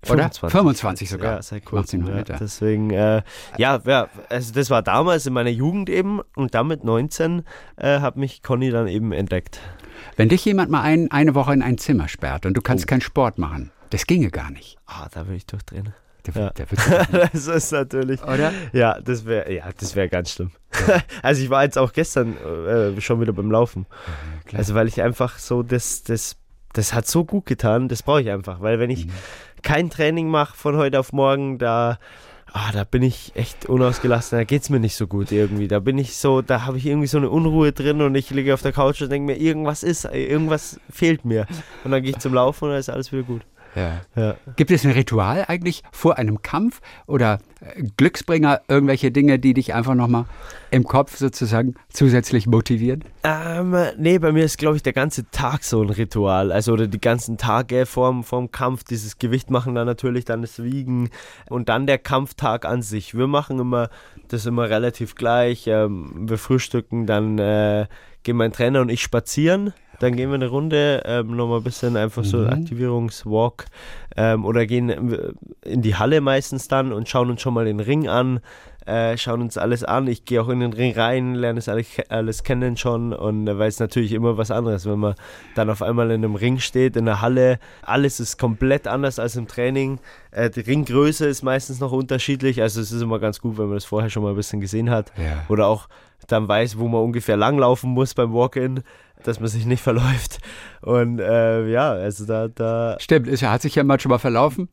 [0.10, 0.30] Oder?
[0.30, 1.36] 25 sogar.
[1.36, 2.02] Ja, seit kurzem.
[2.02, 2.18] ihn noch Ja.
[2.20, 2.38] älter.
[2.40, 3.24] Deswegen, äh,
[3.58, 7.44] ja, ja, also das war damals in meiner Jugend eben und dann mit 19
[7.78, 9.60] äh, hat mich Conny dann eben entdeckt.
[10.16, 12.88] Wenn dich jemand mal ein, eine Woche in ein Zimmer sperrt und du kannst Oh.
[12.88, 14.78] keinen Sport machen, das ginge gar nicht.
[14.86, 15.94] Ah, da würde ich durchdrehen.
[16.28, 16.50] Der, Ja.
[16.52, 16.66] der
[17.34, 18.22] das ist natürlich.
[18.24, 18.52] oder?
[18.74, 20.52] Ja, das wäre ja, das wäre ganz schlimm.
[21.24, 23.86] also ich war jetzt auch gestern äh, schon wieder beim Laufen.
[24.46, 24.60] klar.
[24.60, 26.36] Also weil ich einfach so das das
[26.74, 29.12] das hat so gut getan, das brauche ich einfach, weil wenn Mhm.
[29.66, 31.98] Kein Training mache von heute auf morgen, da
[32.54, 35.68] ah, da bin ich echt unausgelassen, da geht's mir nicht so gut irgendwie.
[35.68, 38.54] Da bin ich so, da habe ich irgendwie so eine Unruhe drin und ich liege
[38.54, 41.48] auf der Couch und denke mir, irgendwas ist, irgendwas fehlt mir.
[41.84, 43.42] Und dann gehe ich zum Laufen und dann ist alles wieder gut.
[43.76, 44.02] Ja.
[44.16, 44.36] Ja.
[44.56, 49.74] Gibt es ein Ritual eigentlich vor einem Kampf oder äh, Glücksbringer, irgendwelche Dinge, die dich
[49.74, 50.26] einfach nochmal
[50.72, 53.04] im Kopf sozusagen zusätzlich motivieren?
[53.24, 56.52] Ähm, nee, bei mir ist, glaube ich, der ganze Tag so ein Ritual.
[56.52, 60.64] Also, oder die ganzen Tage vorm, vorm Kampf, dieses Gewicht machen dann natürlich, dann das
[60.64, 61.10] Wiegen
[61.50, 63.16] und dann der Kampftag an sich.
[63.16, 63.90] Wir machen immer
[64.28, 65.68] das immer relativ gleich.
[65.68, 67.88] Ähm, wir frühstücken, dann äh,
[68.24, 69.74] gehen mein Trainer und ich spazieren.
[70.00, 72.50] Dann gehen wir eine Runde, ähm, nochmal ein bisschen einfach so Mhm.
[72.50, 73.66] Aktivierungswalk
[74.18, 74.90] ähm, oder gehen
[75.64, 78.40] in die Halle meistens dann und schauen uns schon mal den Ring an,
[78.86, 80.08] äh, schauen uns alles an.
[80.08, 83.58] Ich gehe auch in den Ring rein, lerne es alles, alles kennen schon und äh,
[83.58, 85.16] weil es natürlich immer was anderes, wenn man
[85.56, 89.36] dann auf einmal in einem Ring steht, in der Halle, alles ist komplett anders als
[89.36, 90.00] im Training.
[90.32, 93.76] Äh, die Ringgröße ist meistens noch unterschiedlich, also es ist immer ganz gut, wenn man
[93.76, 95.12] das vorher schon mal ein bisschen gesehen hat.
[95.18, 95.46] Ja.
[95.50, 95.88] Oder auch
[96.28, 98.82] dann weiß, wo man ungefähr langlaufen muss beim Walk-In,
[99.24, 100.40] dass man sich nicht verläuft.
[100.82, 104.70] Und äh, ja, also da, da Stimmt, ist, hat sich ja mal schon mal verlaufen.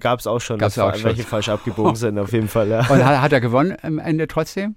[0.00, 1.04] gab es auch schon, Gab's dass auch schon.
[1.04, 2.68] welche falsch abgebogen sind, auf jeden Fall.
[2.68, 2.80] Ja.
[2.90, 4.76] Und hat, hat er gewonnen am Ende trotzdem?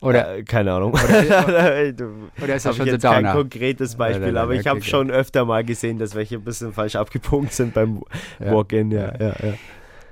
[0.00, 0.92] Oder, Äh, keine Ahnung.
[0.92, 1.98] Oder- ist
[2.38, 4.78] das Habe schon ich so jetzt kein konkretes Beispiel, Nein, nein, aber nein, ich habe
[4.80, 8.02] okay, schon öfter mal gesehen, dass welche ein bisschen falsch abgebogen sind beim
[8.38, 8.52] Ja.
[8.52, 8.90] Walk-In.
[8.90, 9.54] Ja, ja, ja.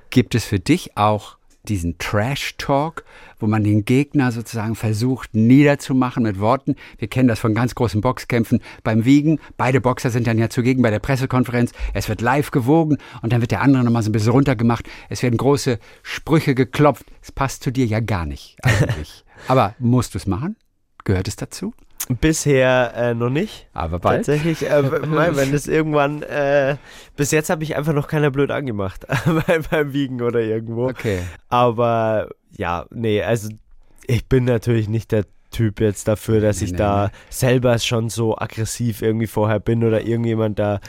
[0.09, 1.37] Gibt es für dich auch
[1.67, 3.03] diesen Trash-Talk,
[3.39, 6.75] wo man den Gegner sozusagen versucht niederzumachen mit Worten?
[6.97, 9.39] Wir kennen das von ganz großen Boxkämpfen beim Wiegen.
[9.57, 11.71] Beide Boxer sind dann ja zugegen bei der Pressekonferenz.
[11.93, 14.89] Es wird live gewogen und dann wird der andere nochmal so ein bisschen runtergemacht.
[15.09, 17.05] Es werden große Sprüche geklopft.
[17.21, 19.23] Es passt zu dir ja gar nicht eigentlich.
[19.47, 20.55] Aber musst du es machen?
[21.03, 21.73] Gehört es dazu?
[22.19, 23.67] Bisher äh, noch nicht.
[23.73, 24.25] Aber bald.
[24.25, 26.75] Tatsächlich, äh, mein, wenn das irgendwann, äh,
[27.15, 29.05] bis jetzt habe ich einfach noch keiner blöd angemacht
[29.47, 30.89] bei, beim Wiegen oder irgendwo.
[30.89, 31.19] Okay.
[31.49, 33.49] Aber ja, nee, also
[34.05, 37.11] ich bin natürlich nicht der Typ jetzt dafür, dass Nee, ich nee, da nee.
[37.29, 40.79] selber schon so aggressiv irgendwie vorher bin oder irgendjemand da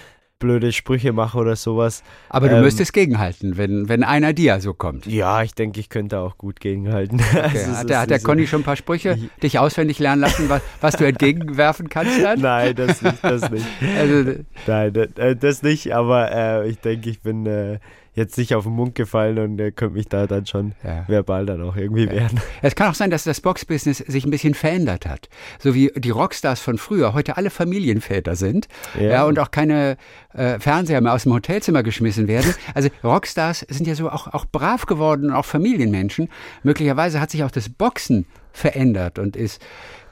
[0.45, 2.03] blöde Sprüche mache oder sowas.
[2.29, 5.07] Aber du Ähm, müsstest gegenhalten, wenn, wenn einer dir so kommt.
[5.07, 7.19] Ja, ich denke, ich könnte auch gut gegenhalten.
[7.21, 7.41] Okay.
[7.55, 10.49] Also hat der, hat der so- Conny schon ein paar Sprüche dich auswendig lernen lassen,
[10.49, 12.41] was, was du entgegenwerfen kannst dann?
[12.41, 13.67] Nein, das nicht, das nicht.
[13.99, 14.33] Also,
[14.67, 17.79] Nein, das, äh, das nicht, aber äh, ich denke, ich bin äh,
[18.15, 21.05] jetzt nicht auf den Mund gefallen und äh, könnte mich da dann schon Ja.
[21.09, 22.41] verbal dann auch irgendwie wehren.
[22.63, 25.29] es kann auch sein, dass das Boxbusiness sich ein bisschen verändert hat.
[25.59, 29.03] So wie die Rockstars von früher heute alle Familienväter sind ja.
[29.03, 29.25] Ja.
[29.25, 29.97] und auch keine
[30.33, 32.55] äh, Fernseher mehr aus dem Hotelzimmer geschmissen werden.
[32.75, 36.29] Also Rockstars sind ja so auch, auch brav geworden und auch Familienmenschen.
[36.63, 39.61] Möglicherweise hat sich auch das Boxen verändert und ist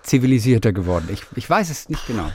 [0.02, 1.08] zivilisierter geworden.
[1.12, 2.28] Ich, ich weiß es nicht genau.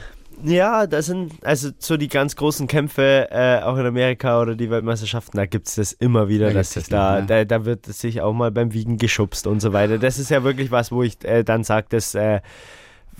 [0.44, 4.70] Ja, das sind also so die ganz großen Kämpfe, äh, auch in Amerika oder die
[4.70, 7.26] Weltmeisterschaften, da gibt es das immer wieder, Da dass sich das da, ne?
[7.26, 9.98] da, da wird es sich auch mal beim Wiegen geschubst und so weiter.
[9.98, 12.40] Das ist ja wirklich was, wo ich äh, dann sage, das äh,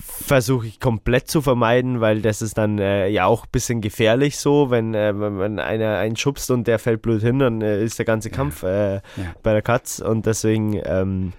[0.01, 4.39] versuche ich komplett zu vermeiden, weil das ist dann äh, ja auch ein bisschen gefährlich
[4.39, 7.83] so, wenn, äh, wenn wenn einer einen schubst und der fällt blöd hin, dann äh,
[7.83, 9.01] ist der ganze Kampf Ja.
[9.43, 11.33] bei der Katz und deswegen, ähm,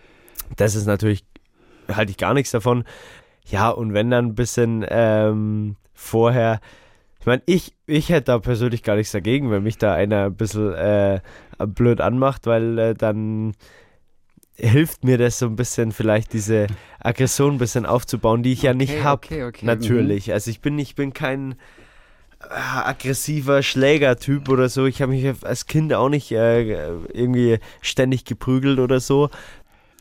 [0.57, 1.23] das ist natürlich,
[1.89, 2.83] halte ich gar nichts davon.
[3.49, 6.59] Ja, und wenn dann ein bisschen ähm, vorher,
[7.19, 10.35] ich meine, ich, ich hätte da persönlich gar nichts dagegen, wenn mich da einer ein
[10.35, 11.19] bisschen äh,
[11.57, 13.53] blöd anmacht, weil äh, dann
[14.55, 16.67] hilft mir das so ein bisschen vielleicht diese
[16.99, 19.25] Aggression ein bisschen aufzubauen, die ich ja nicht Okay, habe.
[19.25, 19.65] okay, okay.
[19.65, 20.33] Natürlich.
[20.33, 21.53] Also ich bin, ich bin kein
[22.41, 24.85] äh, aggressiver Schlägertyp oder so.
[24.85, 29.29] Ich habe mich als Kind auch nicht äh, irgendwie ständig geprügelt oder so.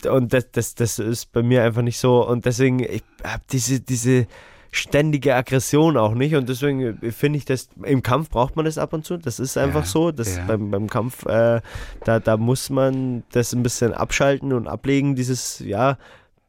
[0.06, 2.26] Und das, das, das ist bei mir einfach nicht so.
[2.26, 4.26] Und deswegen, ich habe diese, diese
[4.70, 6.34] ständige Aggression auch nicht.
[6.34, 9.16] Und deswegen finde ich das, im Kampf braucht man das ab und zu.
[9.16, 10.12] Das ist einfach Ja, so.
[10.12, 10.44] Das ja.
[10.46, 11.60] beim, beim Kampf, äh,
[12.04, 15.98] da, da muss man das ein bisschen abschalten und ablegen, dieses, ja,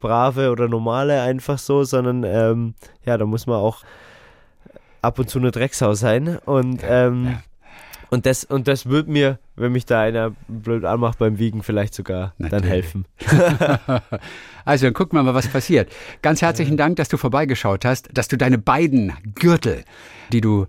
[0.00, 2.74] brave oder normale einfach so, sondern ähm,
[3.04, 3.82] ja, da muss man auch
[5.02, 6.38] ab und zu eine Drecksau sein.
[6.38, 7.42] Und, ähm, ja.
[8.10, 11.94] Und das, und das wird mir, wenn mich da einer blöd anmacht beim Wiegen, vielleicht
[11.94, 12.70] sogar dann Natürlich.
[12.70, 13.04] helfen.
[14.64, 15.90] Also dann gucken wir mal, was passiert.
[16.22, 19.84] Ganz herzlichen Dank, dass du vorbeigeschaut hast, dass du deine beiden Gürtel,
[20.32, 20.66] die du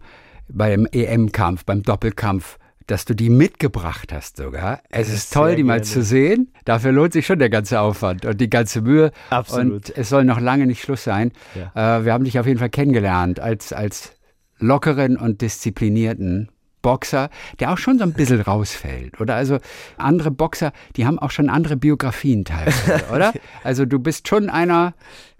[0.48, 4.82] beim EM-Kampf, beim Doppelkampf, dass du die mitgebracht hast sogar.
[4.90, 5.86] Es Ja, ist toll, die mal gerne.
[5.86, 6.52] zu sehen.
[6.66, 9.12] Dafür lohnt sich schon der ganze Aufwand und die ganze Mühe.
[9.30, 9.90] Absolut.
[9.90, 11.32] Und es soll noch lange nicht Schluss sein.
[11.56, 14.14] Äh, wir haben dich auf jeden Fall kennengelernt als, als
[14.58, 16.50] lockeren und disziplinierten
[16.82, 17.30] Boxer,
[17.60, 19.36] der auch schon so ein bisschen rausfällt, oder?
[19.36, 19.58] Also
[19.98, 23.34] andere Boxer, die haben auch schon andere Biografien teilweise, oder?
[23.64, 24.94] Also du bist schon einer.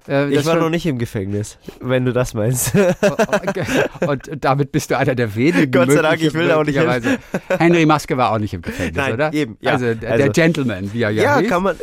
[0.08, 2.74] Äh, Ich war noch nicht im Gefängnis, wenn du das meinst.
[4.08, 5.72] und damit bist du einer der wenigen.
[5.72, 7.18] Gott sei Dank, ich will auch nicht hin.
[7.50, 9.34] Henry Maske war auch nicht im Gefängnis, Nein, oder?
[9.34, 9.72] eben, ja.
[9.74, 11.50] Also, der- Also- Gentleman, wie er ja, ja, hieß.
[11.50, 11.76] kann man.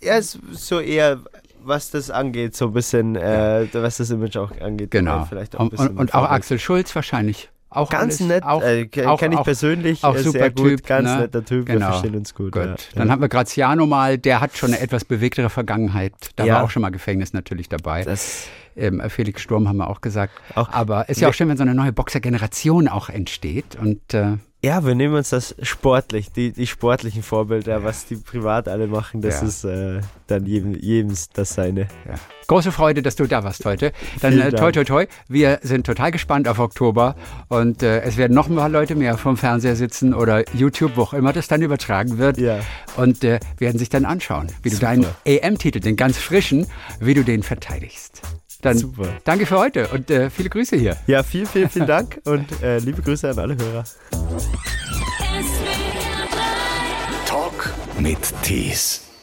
[0.00, 1.20] Er ist so eher,
[1.62, 4.90] was das angeht, so ein bisschen, äh, was das Image auch angeht.
[4.90, 5.22] Genau.
[5.22, 6.30] äh, Vielleicht auch ein und, bisschen und, und auch.
[6.30, 7.48] Axel Schulz wahrscheinlich.
[7.74, 10.68] Auch Ganz alles, nett, Auch, äh, auch- kenne ich auch- persönlich, auch äh, super gut,
[10.68, 11.18] Typ, ganz ne?
[11.22, 11.88] netter Typ, wir Genau.
[11.88, 12.52] verstehen uns gut.
[12.52, 12.74] Gut, ja.
[12.94, 16.12] dann haben wir Graziano mal, der hat schon eine etwas bewegtere Vergangenheit.
[16.36, 16.54] Da Ja.
[16.54, 18.02] war auch schon mal Gefängnis natürlich dabei.
[18.04, 18.46] das,
[18.76, 20.32] Ähm, Felix Sturm haben wir auch gesagt.
[20.56, 23.76] Auch- Aber ist ja auch schön, wenn so eine neue Boxergeneration auch entsteht.
[23.80, 28.66] Und äh, ja, wir nehmen uns das sportlich, die, die sportlichen Vorbilder, was die privat
[28.66, 29.46] alle machen, das Ja.
[29.46, 31.82] ist äh, dann jedem, jedem das seine.
[31.82, 32.14] ja.
[32.46, 33.92] Große Freude, dass du da warst heute.
[34.20, 35.06] Dann äh, toi, toi, toi.
[35.28, 37.16] Wir sind total gespannt auf Oktober.
[37.48, 41.14] Und äh, es werden noch mal Leute mehr vom Fernseher sitzen oder YouTube, wo auch
[41.14, 42.38] immer das dann übertragen wird.
[42.38, 42.60] Ja.
[42.96, 44.86] Und äh, werden sich dann anschauen, wie du Super.
[44.86, 46.66] deinen EM-Titel, den ganz frischen,
[47.00, 48.22] wie du den verteidigst.
[48.62, 49.08] Dann Super.
[49.24, 50.96] danke für heute und äh, viele Grüße hier.
[51.06, 53.84] Ja, vielen, vielen, vielen Dank und äh, liebe Grüße an alle Hörer.
[57.26, 59.13] Talk mit Tees.